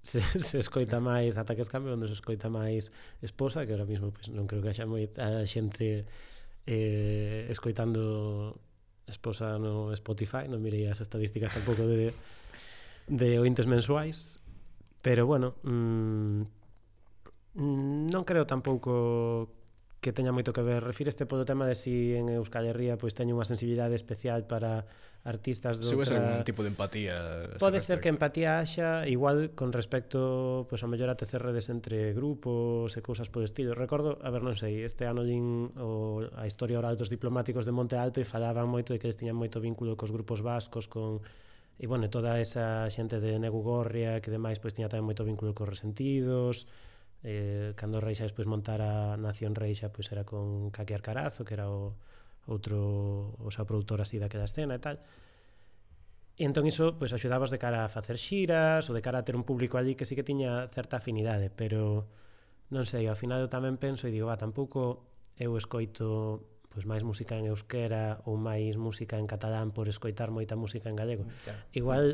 [0.03, 2.91] se, se escoita máis ataques cambio, onde se escoita máis
[3.23, 6.03] esposa, que ahora mismo pues, non creo que haxa moita xente
[6.67, 8.59] eh, escoitando
[9.07, 12.15] esposa no Spotify, non mirei as estadísticas tampouco de,
[13.09, 14.39] de ointes mensuais,
[15.03, 16.43] pero bueno, mm,
[17.57, 19.62] mm non creo tampouco
[20.03, 20.83] que teña moito que ver.
[20.83, 24.83] Refíreste polo tema de si en Euskal Herria pois teño unha sensibilidade especial para
[25.23, 26.19] artistas do Se outra...
[26.19, 27.15] algún tipo de empatía.
[27.63, 32.11] Pode ser que empatía haxa igual con respecto pois a mellor a tecer redes entre
[32.19, 33.79] grupos e cousas polo estilo.
[33.79, 37.71] Recordo, a ver, non sei, este ano din o, a historia oral dos diplomáticos de
[37.71, 41.23] Monte Alto e falaban moito de que eles tiñan moito vínculo cos grupos vascos con
[41.79, 45.55] e bueno, toda esa xente de Negu Gorria que demais pois tiña tamén moito vínculo
[45.55, 46.67] cos resentidos
[47.23, 51.95] Eh, cando Reixa despois montara Nación Reixa, pois era con Kaki Arcarazo, que era o
[52.51, 54.99] outro, o seu produtor así daquela escena e tal.
[56.35, 59.39] E entón iso pois axudabas de cara a facer xiras ou de cara a ter
[59.39, 62.11] un público allí que sí que tiña certa afinidade, pero
[62.75, 65.07] non sei, ao final eu tamén penso e digo, va, tampouco
[65.39, 66.43] eu escoito
[66.73, 70.97] pois máis música en euskera ou máis música en catalán por escoitar moita música en
[70.97, 71.29] gallego.
[71.45, 71.61] Claro.
[71.77, 72.05] Igual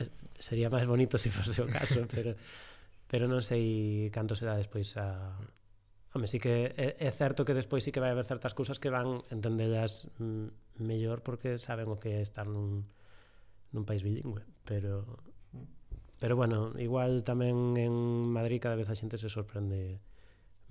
[0.00, 0.08] eh,
[0.40, 2.32] sería máis bonito se fose o caso, pero
[3.06, 5.38] pero non sei canto será despois a
[6.16, 8.88] Home, sí que é, é certo que despois sí que vai haber certas cousas que
[8.88, 12.88] van entendelas mm, mellor porque saben o que é estar nun,
[13.76, 15.04] nun país bilingüe, pero
[16.16, 17.92] pero bueno, igual tamén en
[18.32, 20.00] Madrid cada vez a xente se sorprende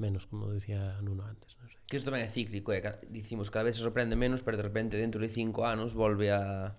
[0.01, 1.61] menos, como dicía Nuno antes.
[1.61, 1.77] Non sei.
[1.86, 2.81] Que isto tamén é cíclico, eh?
[3.13, 6.73] dicimos cada vez se sorprende menos, pero de repente dentro de cinco anos volve a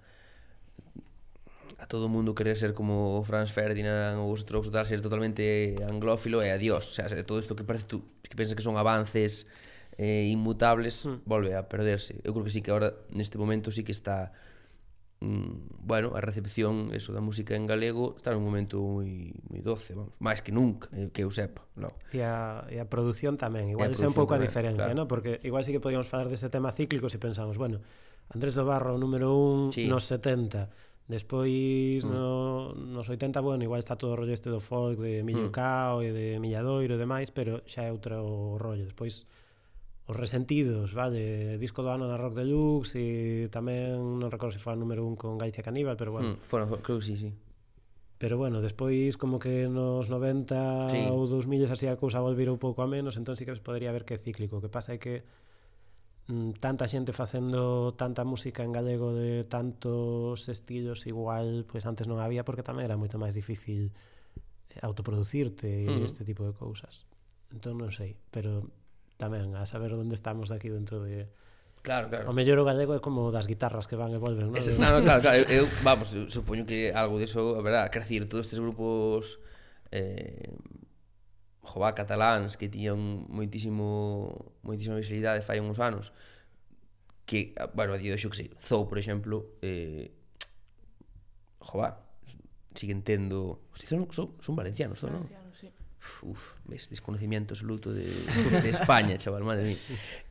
[1.78, 5.76] a todo o mundo querer ser como Franz Ferdinand ou os Strokes tal, ser totalmente
[5.84, 9.44] anglófilo e adiós, o sea, todo isto que parece tú que pensas que son avances
[9.98, 11.24] eh, inmutables mm.
[11.24, 12.20] volve a perderse.
[12.24, 14.32] Eu creo que sí que agora neste momento sí que está
[15.20, 19.96] mm, bueno, a recepción eso da música en galego está nun momento moi moi doce,
[19.96, 21.88] vamos, máis que nunca, eh, que eu sepa, no.
[22.12, 25.04] E a e a produción tamén, igual é un pouco a diferencia, claro.
[25.04, 25.08] no?
[25.08, 27.80] Porque igual sí que podíamos falar deste tema cíclico se pensamos, bueno,
[28.28, 29.32] Andrés do Barro número
[29.72, 29.88] 1 sí.
[29.88, 32.10] nos 70 Despois, mm.
[32.10, 35.54] no, nos 80, bueno, igual está todo o rollo este do folk de Millo mm.
[35.54, 38.82] Cao e de Milladoiro e demais, pero xa é outro rollo.
[38.82, 39.22] Despois,
[40.10, 44.74] os resentidos, vale, disco do ano na Rock Deluxe e tamén, non recordo se foi
[44.74, 46.34] a número un con Galicia Caníbal, pero bueno.
[46.34, 47.30] Mm, foron, creo que sí, sí.
[48.18, 51.06] Pero bueno, despois como que nos 90 sí.
[51.06, 53.94] ou 2000 así a cousa volvira un pouco a menos, entón sí que se podería
[53.94, 54.58] ver que é cíclico.
[54.58, 55.22] O que pasa é que
[56.26, 62.10] Mm, tanta xente facendo tanta música en galego de tantos estilos igual pois pues antes
[62.10, 63.94] non había porque tamén era moito máis difícil
[64.74, 67.06] eh, autoproducirte e uh este tipo de cousas
[67.54, 68.66] entón non sei, pero
[69.14, 71.30] tamén a saber onde estamos aquí dentro de
[71.86, 72.26] Claro, claro.
[72.26, 74.58] O mellor o galego é como das guitarras que van e volven, non?
[74.58, 75.38] No, no, claro, claro.
[75.46, 79.38] Eu, vamos, supoño que algo diso, a verdad, crecer todos estes grupos
[79.94, 80.50] eh,
[81.66, 86.14] jová cataláns que tiñan moitísimo moitísima visibilidade fai uns anos
[87.26, 90.14] que, bueno, digo xo que sei, Zou, por exemplo, eh,
[91.58, 91.98] jová,
[92.72, 93.66] siguen tendo...
[93.74, 95.26] Hostia, son, son, son valencianos, son, non?
[95.26, 95.68] Valencianos, sí.
[96.22, 98.06] Uf, ves, desconocimiento absoluto de,
[98.62, 99.80] de España, chaval, madre mía.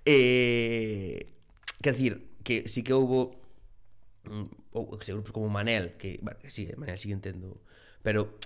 [0.08, 1.36] Eh,
[1.84, 3.36] quer decir, que sí que houbo
[4.32, 7.60] mm, ou que grupos como Manel, que, bueno, que sí, Manel sigue entendo,
[8.00, 8.40] pero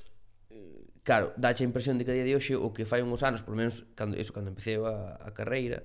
[1.04, 3.42] claro, dache a impresión de que a día de hoxe o que fai uns anos,
[3.42, 5.84] por menos cando, eso, cando empecé a, a carreira,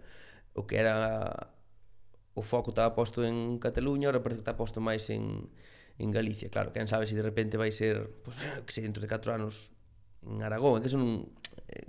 [0.55, 1.55] o que era
[2.35, 5.51] o foco estaba posto en Cataluña, ahora parece que está posto máis en,
[5.99, 6.51] en Galicia.
[6.51, 9.71] Claro, quen sabe se de repente vai ser, pues, que sei, dentro de 4 anos
[10.27, 11.15] en Aragón, é que son un,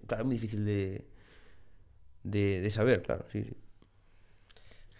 [0.05, 1.09] claro, moi difícil de,
[2.21, 3.55] de, de saber, claro, sí, sí.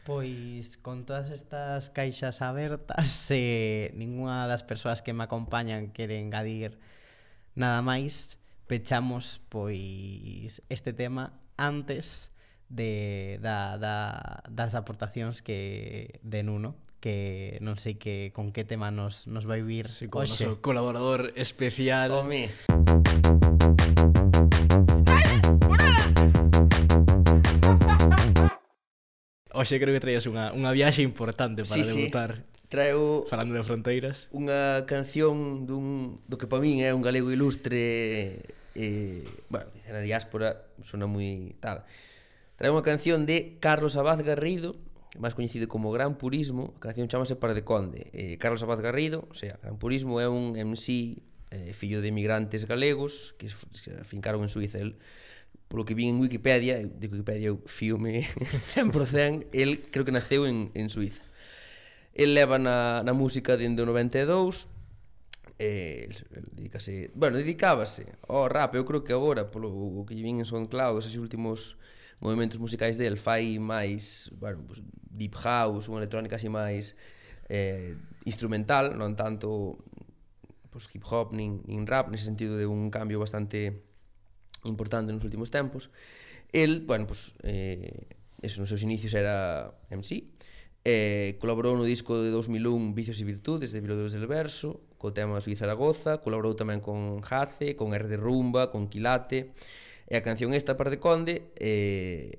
[0.06, 6.78] Pois con todas estas caixas abertas, eh, ninguna das persoas que me acompañan quere engadir
[7.56, 8.36] Nada máis,
[8.68, 12.36] pechamos pois este tema antes
[12.68, 18.91] de, da, da, das aportacións que de Nuno que non sei que con que tema
[18.91, 22.51] nos, nos vai vir sí, con noso colaborador especial Home.
[29.56, 32.43] Oxe, creo que traías unha, unha viaxe importante para sí, debutar.
[32.43, 37.30] Sí traeu Falando de fronteiras Unha canción dun, do que para min é un galego
[37.30, 38.41] ilustre
[38.76, 41.86] eh, Bueno, na diáspora sona moi tal
[42.55, 44.74] Trae unha canción de Carlos Abad Garrido
[45.16, 48.11] máis coñecido como Gran Purismo, a canción chamase Par de Conde.
[48.11, 52.68] Eh, Carlos Abad Garrido, o sea, Gran Purismo é un MC eh, fillo de emigrantes
[52.68, 54.80] galegos que se afincaron en Suiza.
[54.80, 54.99] El,
[55.68, 58.28] polo que vi en Wikipedia, de Wikipedia eu fíome
[58.76, 61.24] 100%, el creo que naceu en, en Suiza
[62.16, 64.72] el leva na, na música dende o 92
[65.59, 66.09] eh,
[66.55, 70.47] dedicase, bueno, dedicábase ao rap, eu creo que agora polo o que lle vin en
[70.47, 71.76] SoundCloud, esos últimos
[72.20, 74.80] movimentos musicais del fai máis, bueno, pues,
[75.11, 76.95] deep house, unha electrónica así máis
[77.47, 77.95] eh,
[78.28, 79.80] instrumental, non tanto
[80.72, 83.84] pues, hip hop nin, nin rap, nese sentido de un cambio bastante
[84.68, 85.91] importante nos últimos tempos.
[86.51, 88.11] El, bueno, pues, eh,
[88.41, 90.35] eso nos seus inicios era MC,
[90.88, 95.42] Eh, colaborou no disco de 2001 Vicios e Virtudes de Virodores del Verso co tema
[95.42, 99.50] Sui Zaragoza colaborou tamén con Jace, con R de Rumba con Quilate
[100.06, 102.38] e a canción esta par de Conde eh,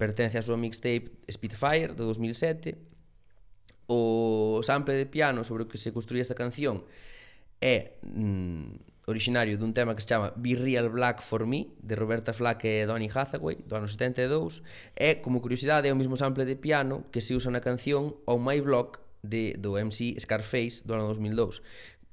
[0.00, 2.80] pertence á súa mixtape Spitfire do 2007
[3.92, 6.88] o sample de piano sobre o que se construía esta canción
[7.60, 12.32] é mm, originario dun tema que se chama Be Real Black for Me de Roberta
[12.32, 14.62] Flack e Donny Hathaway do ano 72
[14.94, 18.38] e como curiosidade é o mesmo sample de piano que se usa na canción On
[18.38, 21.62] My Block de, do MC Scarface do ano 2002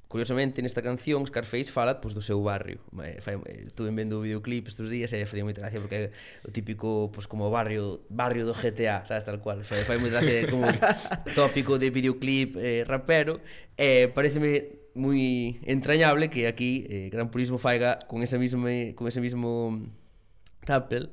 [0.09, 2.81] Curiosamente, nesta canción, Scarface fala pois, do seu barrio.
[3.05, 6.11] Eh, fai, eh, estuve vendo o videoclip estes días e fai moita gracia porque é
[6.41, 9.61] o típico, pois, como barrio barrio do GTA, sabes, tal cual.
[9.61, 10.65] Fai, fai moita gracia como
[11.37, 13.37] tópico de videoclip eh, rapero.
[13.77, 19.07] Eh, pareceme muy entrañable que aquí eh, Gran Purismo faiga con ese mismo mm, con
[19.07, 19.87] ese mismo
[20.67, 21.09] Apple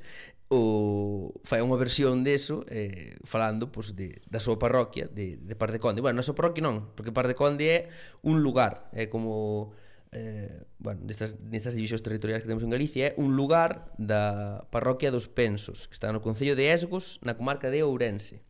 [0.49, 5.75] o fai unha versión deso eh, falando pois, de, da súa parroquia de, de Par
[5.75, 5.99] de Conde.
[5.99, 7.79] Bueno, na súa parroquia non, porque Par de Conde é
[8.23, 9.75] un lugar, é como
[10.15, 15.11] eh, bueno, destas, destas divisións territoriais que temos en Galicia, é un lugar da parroquia
[15.11, 18.46] dos Pensos, que está no Concello de Esgos, na comarca de Ourense.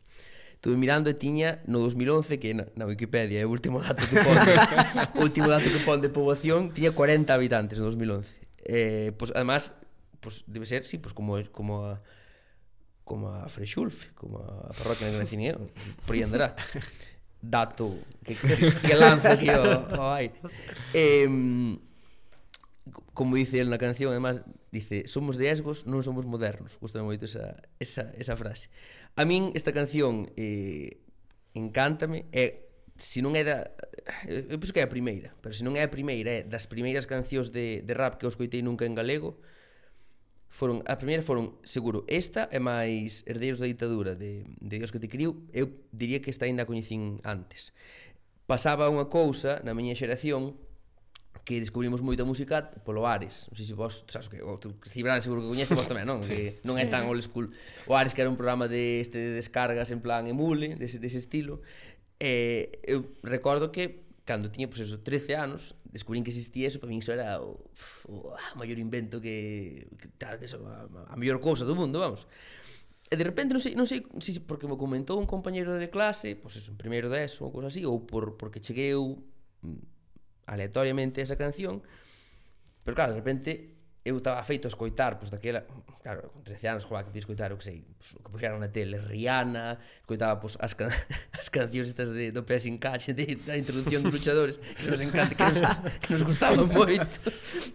[0.58, 4.18] Estuve mirando e tiña no 2011 que na, na Wikipedia é o último dato que
[4.18, 4.34] pon,
[5.22, 8.42] último dato que pon de poboación, tiña 40 habitantes no 2011.
[8.66, 9.78] Eh, pues además,
[10.18, 12.02] pues debe ser, sí, pues como como a,
[13.06, 15.54] como a Freixulfe, como a parroquia de Grecine,
[16.02, 16.58] por aí andará.
[17.38, 17.94] Dato
[18.26, 20.34] que, que, que lanza aquí o, o aire.
[20.90, 21.78] Eh,
[23.14, 26.78] como dice él na canción, además, dice, somos de Esgos, non somos modernos.
[26.78, 28.70] Gustame moito esa, esa, esa frase.
[29.18, 31.02] A min esta canción eh,
[31.50, 33.66] encántame é se non é da
[34.30, 37.02] eu penso que é a primeira, pero se non é a primeira, é das primeiras
[37.02, 39.42] cancións de, de rap que eu escoitei nunca en galego.
[40.46, 45.02] Foron, a primeira foron, seguro, esta é máis Herdeiros da Ditadura de, de Dios que
[45.02, 47.74] te criou, eu diría que esta ainda a coñecín antes.
[48.46, 50.54] Pasaba unha cousa na miña xeración
[51.48, 53.48] que descubrimos moita música polo Ares.
[53.48, 56.20] Non sei se vos, sabes que o tú seguro que coñeces vos tamén, non?
[56.28, 56.84] sí, que non sí.
[56.84, 57.48] é tan old school.
[57.88, 61.16] O Ares que era un programa de este de descargas en plan emule, dese, dese
[61.16, 61.64] estilo.
[62.20, 66.84] Eh, eu recordo que cando tiña pois pues, eso, 13 anos, descubrín que existía eso,
[66.84, 67.56] para min iso era o,
[68.12, 71.96] o, o maior invento que, que tal, que eso, a, a mellor cousa do mundo,
[71.96, 72.28] vamos.
[73.08, 75.88] E de repente non sei, non sei se si, porque me comentou un compañeiro de
[75.88, 78.92] clase, pois pues eso, en primeiro de eso, ou cousa así, ou por porque cheguei
[78.92, 79.16] eu
[79.64, 79.97] mm,
[80.48, 81.84] aleatoriamente esa canción,
[82.82, 85.68] pero claro, de repente eu estaba feito a escoitar, pois daquela,
[86.00, 88.56] claro, con 13 anos joa, que podía escoitar, o que sei, pois, o que puxeran
[88.56, 90.88] na tele, Rihanna, escoitaba pois, as, can
[91.36, 95.36] as cancións estas de, do pressing catch, de, da introducción dos luchadores, que nos encanta,
[95.36, 95.60] que nos,
[96.00, 97.04] que nos gustaban moito.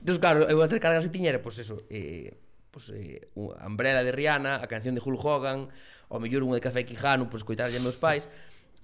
[0.01, 2.33] Entón, claro, eu as descargas que tiña era, pois, eso, eh,
[2.73, 5.69] pois, eh, Umbrella de Rihanna, a canción de Hulk Hogan,
[6.09, 8.25] ou mellor unha de Café Quijano, pois, escoitarlle a meus pais,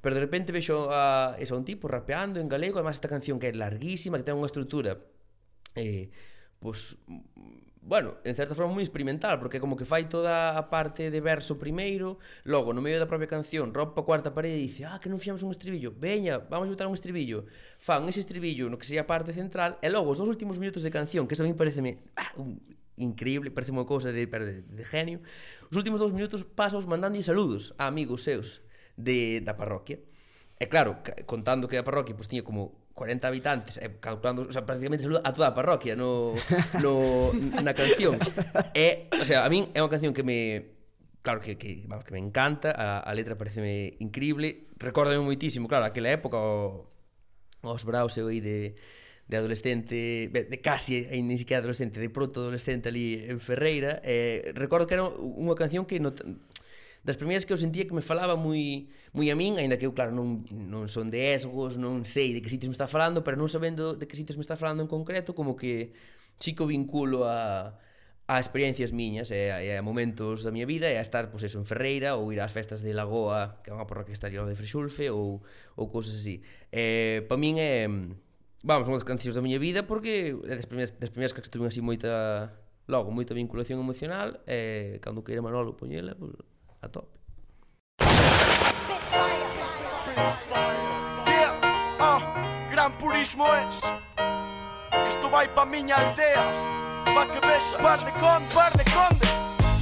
[0.02, 3.40] Pero de repente vexo a, eso, a un tipo rapeando en galego, además esta canción
[3.40, 5.00] que é larguísima, que ten unha estrutura
[5.76, 6.10] eh,
[6.60, 6.98] pois,
[7.82, 11.56] bueno, en certa forma moi experimental, porque como que fai toda a parte de verso
[11.56, 15.08] primeiro, logo no medio da propia canción rompe a cuarta parede e dice, ah, que
[15.08, 17.48] non fixamos un estribillo, veña, vamos a botar un estribillo.
[17.80, 20.84] Fan ese estribillo no que sería a parte central, e logo os dos últimos minutos
[20.84, 22.60] de canción, que eso a mí pareceme ah, un,
[23.00, 25.24] increíble, parece unha cousa de, de, de genio,
[25.72, 28.60] os últimos dos minutos pasos mandando saludos a amigos seus
[29.00, 30.04] de, da parroquia.
[30.60, 34.68] E claro, contando que a parroquia pois, tiña como 40 habitantes, e calculando, o sea,
[34.68, 36.36] prácticamente saluda a toda a parroquia no,
[36.84, 37.32] no,
[37.64, 38.20] na canción.
[38.76, 40.76] E, o sea, a min é unha canción que me...
[41.24, 45.88] Claro que, que, vamos, que me encanta, a, a letra pareceme increíble, recórdame moitísimo, claro,
[45.88, 46.92] aquela época o,
[47.64, 48.76] os braus eu aí de,
[49.28, 54.52] de adolescente, de casi aí ni siquiera adolescente, de proto adolescente ali en Ferreira, eh,
[54.56, 56.12] recordo que era unha canción que no,
[57.04, 59.94] das primeiras que eu sentía que me falaba moi moi a min, aínda que eu
[59.96, 63.40] claro non non son de esgos, non sei de que sitios me está falando, pero
[63.40, 65.96] non sabendo de que sitios me está falando en concreto, como que
[66.40, 67.78] chico vinculo a
[68.30, 71.42] a experiencias miñas e a, e a momentos da miña vida e a estar, pois,
[71.42, 74.30] eso, en Ferreira ou ir ás festas de Lagoa, que é unha porra que está
[74.30, 75.42] de Freixulfe ou,
[75.74, 76.46] ou cousas así.
[76.70, 77.90] Eh, para min é,
[78.62, 81.66] vamos, unha das cancións da miña vida porque é das primeiras, das primeiras que estuve
[81.66, 82.54] así moita,
[82.86, 86.46] logo, moita vinculación emocional e cando queira Manolo poñela, pois, pues,
[86.82, 87.08] a top.
[91.28, 91.54] Yeah,
[92.00, 92.20] ah,
[92.72, 93.82] gran purismo es.
[95.10, 96.46] Isto vai pa miña aldea.
[97.06, 99.28] Pa que vexa Par de con, par de conde.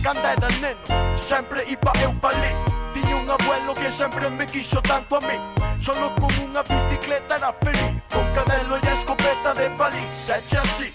[0.03, 2.53] Canda era neno Sempre iba eu pa li
[2.93, 5.37] Tiña un abuelo que sempre me quixo tanto a mí.
[5.79, 8.01] Solo con unha bicicleta era feliz.
[8.09, 10.89] Con cadelo e escopeta de balí Seche así.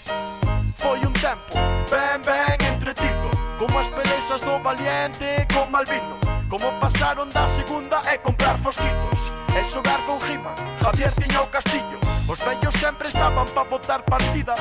[0.75, 1.53] Foi un tempo
[1.91, 3.12] Ben, ben entre ti.
[3.57, 6.17] Como as pelexas do valiente con Malvino
[6.49, 9.33] Como pasaron da segunda e comprar fosquitos.
[9.55, 11.99] E xogar con Gima Javier tiña castillo.
[12.27, 14.59] Os vellos sempre estaban pa botar partidas.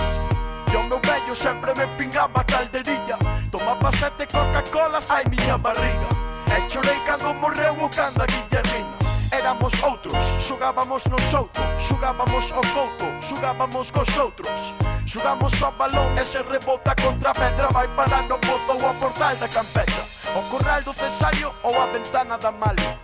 [0.73, 3.19] E o meu vello sempre me pingaba calderilla
[3.51, 6.09] Tomaba sete Coca-Colas ai miña barriga.
[6.49, 9.02] E chorei cando morreu o canda Guillermina
[9.43, 10.25] éramos outros.
[10.41, 14.75] Xugábamos no souto, xugábamos o couto Xugábamos cos outros.
[15.05, 18.95] Xugamos ao balón e se rebota contra a pedra Vai parar no pozo ou a
[18.95, 20.03] portal da campecha
[20.37, 22.97] O corral do cesario ou a ventana da malha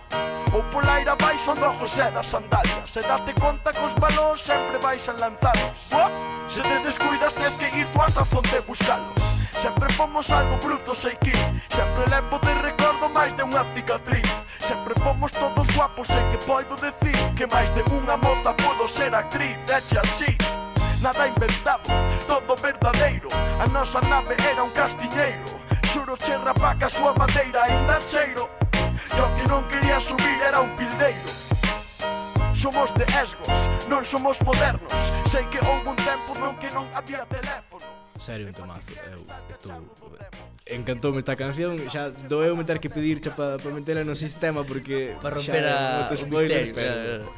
[0.53, 2.89] Ou pola aira baixo do José das sandalias.
[2.89, 5.91] Se date conta que os balóns sempre baixan lanzados.
[6.47, 9.38] Se te descuidas tes que ir tu a fonte buscalos.
[9.59, 11.35] Sempre fomos algo brutos sei que
[11.67, 14.23] Sempre levo de recordo máis de unha cicatriz.
[14.55, 19.11] Sempre fomos todos guapos sei que poido decir Que máis de unha moza podo ser
[19.13, 19.59] actriz.
[19.67, 20.31] Eche así
[21.01, 21.91] Nada inventado,
[22.27, 23.29] todo verdadeiro.
[23.59, 25.47] A nosa nave era un castiñeiro.
[25.87, 28.49] Xuro che rapaca a súa madeira ainda cheiro.
[29.15, 31.31] E o que non quería subir era un pildeiro.
[32.51, 34.99] Somos de esgos, non somos modernos.
[35.23, 37.98] Sei que houve un tempo non que non había teléfono.
[38.19, 39.71] Serio un temazo eh, eu, estou,
[40.19, 44.67] eh, Encantoume esta canción Xa doeu me ter que pedircha para pa metela no sistema
[44.67, 47.33] Porque Para romper a, o misterio pero, claro.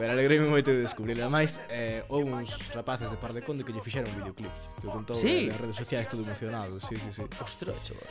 [0.00, 3.76] pero alegrei-me moito de descubrirla Ademais, eh, houve uns rapaces de Par de Conde Que
[3.76, 5.52] lle fixeron un videoclip Que contou sí.
[5.52, 7.28] nas redes sociais todo emocionado sí, sí, sí.
[7.36, 8.08] Ostras, chaval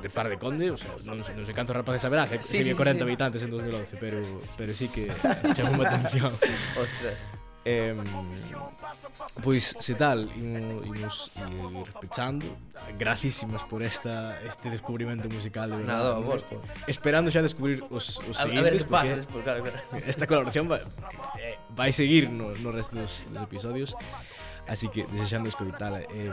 [0.00, 2.72] De Par de Conde, o sea, non, non sei cantos rapaces saberás eh, sí, sí,
[2.72, 3.04] 40 sí.
[3.04, 4.24] habitantes en 2011 Pero,
[4.56, 5.12] pero sí que
[5.52, 6.32] chamou a atención
[6.80, 7.94] Ostras Eh,
[9.44, 12.46] pois se tal, imos eh, ir pechando
[12.96, 16.40] Gracísimas por esta este descubrimento musical de verdade, Nada, vos.
[16.88, 20.24] Esperando xa descubrir os, os a, seguintes A ver que pasa despois, claro, claro Esta
[20.24, 20.80] colaboración vai,
[21.36, 23.92] eh, vai seguir no, no resto dos, dos episodios
[24.64, 26.32] Así que desexando escoitala eh,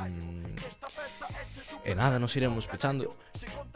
[1.84, 3.12] E nada, nos iremos pechando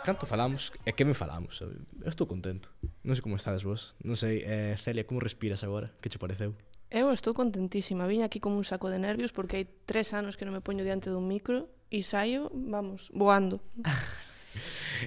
[0.08, 2.72] Canto falamos e que me falamos Eu estou contento
[3.04, 5.92] Non sei como estades vos Non sei, eh, Celia, como respiras agora?
[6.00, 6.56] Que che pareceu?
[6.90, 8.10] Eu estou contentísima.
[8.10, 10.82] Vim aquí como un saco de nervios porque hai tres anos que non me poño
[10.82, 13.62] diante dun micro e saio, vamos, voando.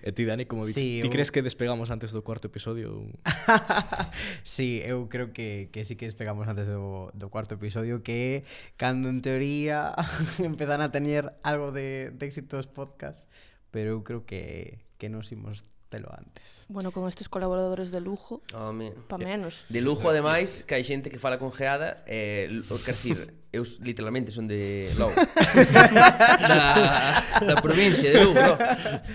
[0.01, 1.13] E ti, Dani, como dix, sí, ti eu...
[1.13, 3.05] crees que despegamos antes do cuarto episodio?
[4.47, 8.47] sí, eu creo que, que sí que despegamos antes do, do cuarto episodio que
[8.81, 9.93] cando en teoría
[10.41, 13.27] empezan a tener algo de, de éxitos podcast
[13.73, 16.65] pero eu creo que, que nos imos telo antes.
[16.73, 18.97] Bueno, con estes colaboradores de lujo, Home.
[19.09, 19.69] pa menos.
[19.69, 23.61] De lujo, ademais, que hai xente que fala con geada, eh, o que decir, eu
[23.85, 25.13] literalmente son de Lou.
[26.49, 28.57] da, da provincia de Lugo, no.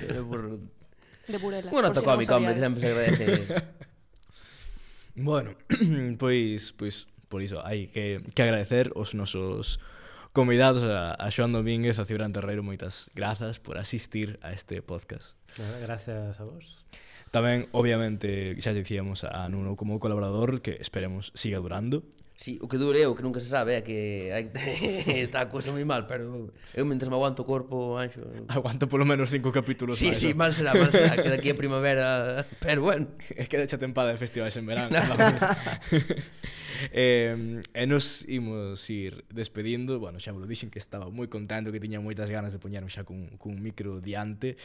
[0.05, 0.41] Pero por...
[1.27, 1.73] De Burela.
[1.73, 3.25] Bueno, tocou a mi hombre, que sempre se agradece.
[5.17, 5.57] bueno,
[6.21, 9.81] pois, pois, por iso, hai que, que agradecer os nosos
[10.37, 15.33] convidados a, a Xoan Domínguez, a Cibran Terreiro, moitas grazas por asistir a este podcast.
[15.57, 16.85] Nada, gracias a vos.
[17.33, 22.05] Tamén, obviamente, xa dicíamos a Nuno como colaborador que esperemos siga durando.
[22.37, 24.29] Sí, o que dure eu, que nunca se sabe, é que
[25.25, 28.21] está a cousa moi mal, pero eu mentres me aguanto o corpo, anxo...
[28.53, 30.21] Aguanto polo menos cinco capítulos sí, máis.
[30.21, 32.45] Sí, mal será, mal será, que daqui a primavera...
[32.61, 33.09] Pero bueno...
[33.33, 34.93] É que deixa tempada de festivais en verano
[36.91, 39.99] eh, e nos imos ir despedindo.
[39.99, 43.05] Bueno, xa vos dixen que estaba moi contento, que tiña moitas ganas de poñerme xa
[43.05, 44.55] cun, cun micro diante.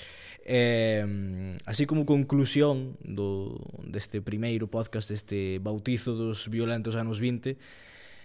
[0.45, 7.57] Eh, así como conclusión do, deste primeiro podcast, deste bautizo dos violentos anos 20,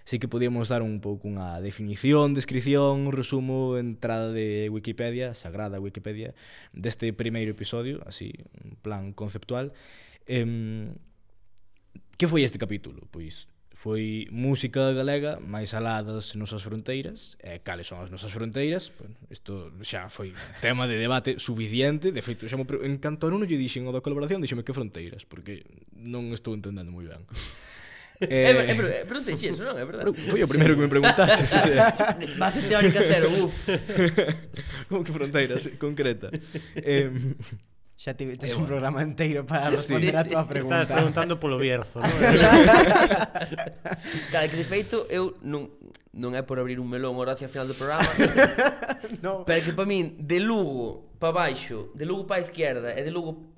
[0.08, 5.84] sí que podíamos dar un pouco unha definición, descripción, un resumo, entrada de Wikipedia, sagrada
[5.84, 6.32] Wikipedia,
[6.72, 8.32] deste primeiro episodio, así,
[8.64, 9.76] un plan conceptual.
[10.24, 10.88] Eh,
[12.18, 13.06] que foi este capítulo?
[13.12, 18.90] Pois foi música galega máis alá das nosas fronteiras e cales son as nosas fronteiras
[18.98, 20.34] bueno, isto xa foi
[20.66, 24.02] tema de debate suficiente de feito xa mo, en canto a lle dixen o da
[24.02, 25.62] colaboración dixeme que fronteiras porque
[25.94, 27.22] non estou entendendo moi ben
[28.18, 29.78] Eh, eh, eh, preguntei iso, non?
[29.78, 30.10] É verdade.
[30.10, 31.46] Foi o primeiro que me preguntaste.
[31.54, 31.78] sí, sí.
[32.42, 33.70] Base teórica cero, uf.
[34.90, 36.34] Como que fronteiras, concreta.
[36.74, 37.14] Eh,
[37.98, 40.86] xa tivetes eh, un programa inteiro para responder sí, a túa pregunta.
[40.86, 42.14] Estás preguntando polo Bierzo, non?
[44.30, 45.74] Cada que de feito eu non
[46.14, 48.06] non é por abrir un melón ora hacia final do programa.
[49.26, 49.42] no.
[49.50, 53.10] Pero que para min de Lugo para baixo, de Lugo para a izquierda e de
[53.10, 53.50] Lugo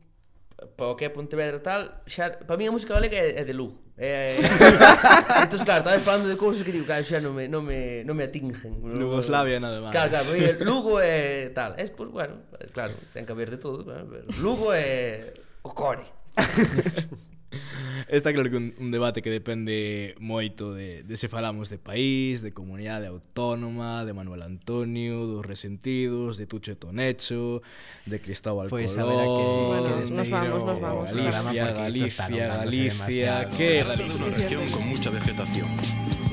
[0.80, 3.52] para o que é Pontevedra tal, xa para min a música galega é, é de
[3.52, 3.89] Lugo.
[4.01, 7.51] Eh, eh, eh, entonces, claro, estabas falando de cousas que digo, claro, xa non me,
[7.51, 8.55] non me, non me atingen.
[8.95, 9.91] Yugoslavia, nada máis.
[9.91, 11.76] Claro, claro, porque Lugo é tal.
[11.76, 15.35] Es, pues, bueno, claro, ten que haber de todo, claro, pero Lugo é
[15.67, 16.07] o core.
[18.07, 22.41] Está claro que un, un debate que depende moito de, de se falamos de país,
[22.41, 27.61] de comunidade autónoma, de Manuel Antonio, dos resentidos, de Tucho e Tonecho,
[28.05, 29.09] de Cristóbal pois, Colón...
[29.09, 31.05] Pois, a que, bueno, que nos vamos, nos vamos.
[31.09, 33.47] Galicia, está Galicia, Galicia...
[33.49, 35.69] Que Galicia una región con mucha vegetación.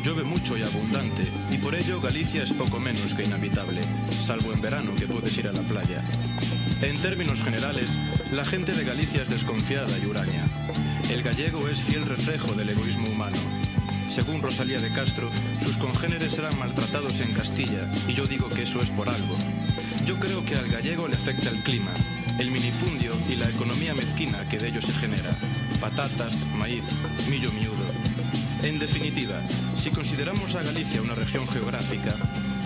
[0.04, 3.80] Llueve mucho y abundante, y por ello Galicia es poco menos que inhabitable,
[4.10, 6.04] salvo en verano que puedes ir a la playa.
[6.80, 7.98] En términos generales,
[8.32, 10.44] la gente de Galicia es desconfiada y huraña.
[11.10, 13.36] El gallego es fiel reflejo del egoísmo humano.
[14.08, 15.30] Según Rosalía de Castro,
[15.62, 19.36] sus congéneres serán maltratados en Castilla, y yo digo que eso es por algo.
[20.04, 21.92] Yo creo que al gallego le afecta el clima,
[22.40, 25.30] el minifundio y la economía mezquina que de ello se genera.
[25.80, 26.84] Patatas, maíz,
[27.30, 27.86] millo miudo.
[28.64, 29.40] En definitiva,
[29.76, 32.16] si consideramos a Galicia una región geográfica,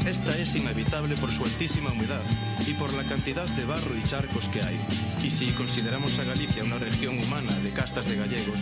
[0.06, 2.22] esta es inevitable por su altísima humedad
[2.66, 4.80] y por la cantidad de barro y charcos que hay.
[5.22, 8.60] Y si consideramos a Galicia una región humana de castas de gallegos,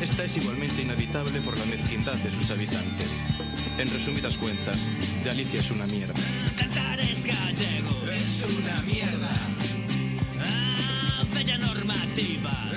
[0.00, 3.20] esta es igualmente inhabitable por la mezquindad de sus habitantes.
[3.78, 4.76] En resumidas cuentas,
[5.24, 6.14] Galicia es una mierda.
[6.56, 9.30] Cantar es es una mierda.
[10.40, 12.68] Ah, bella normativa.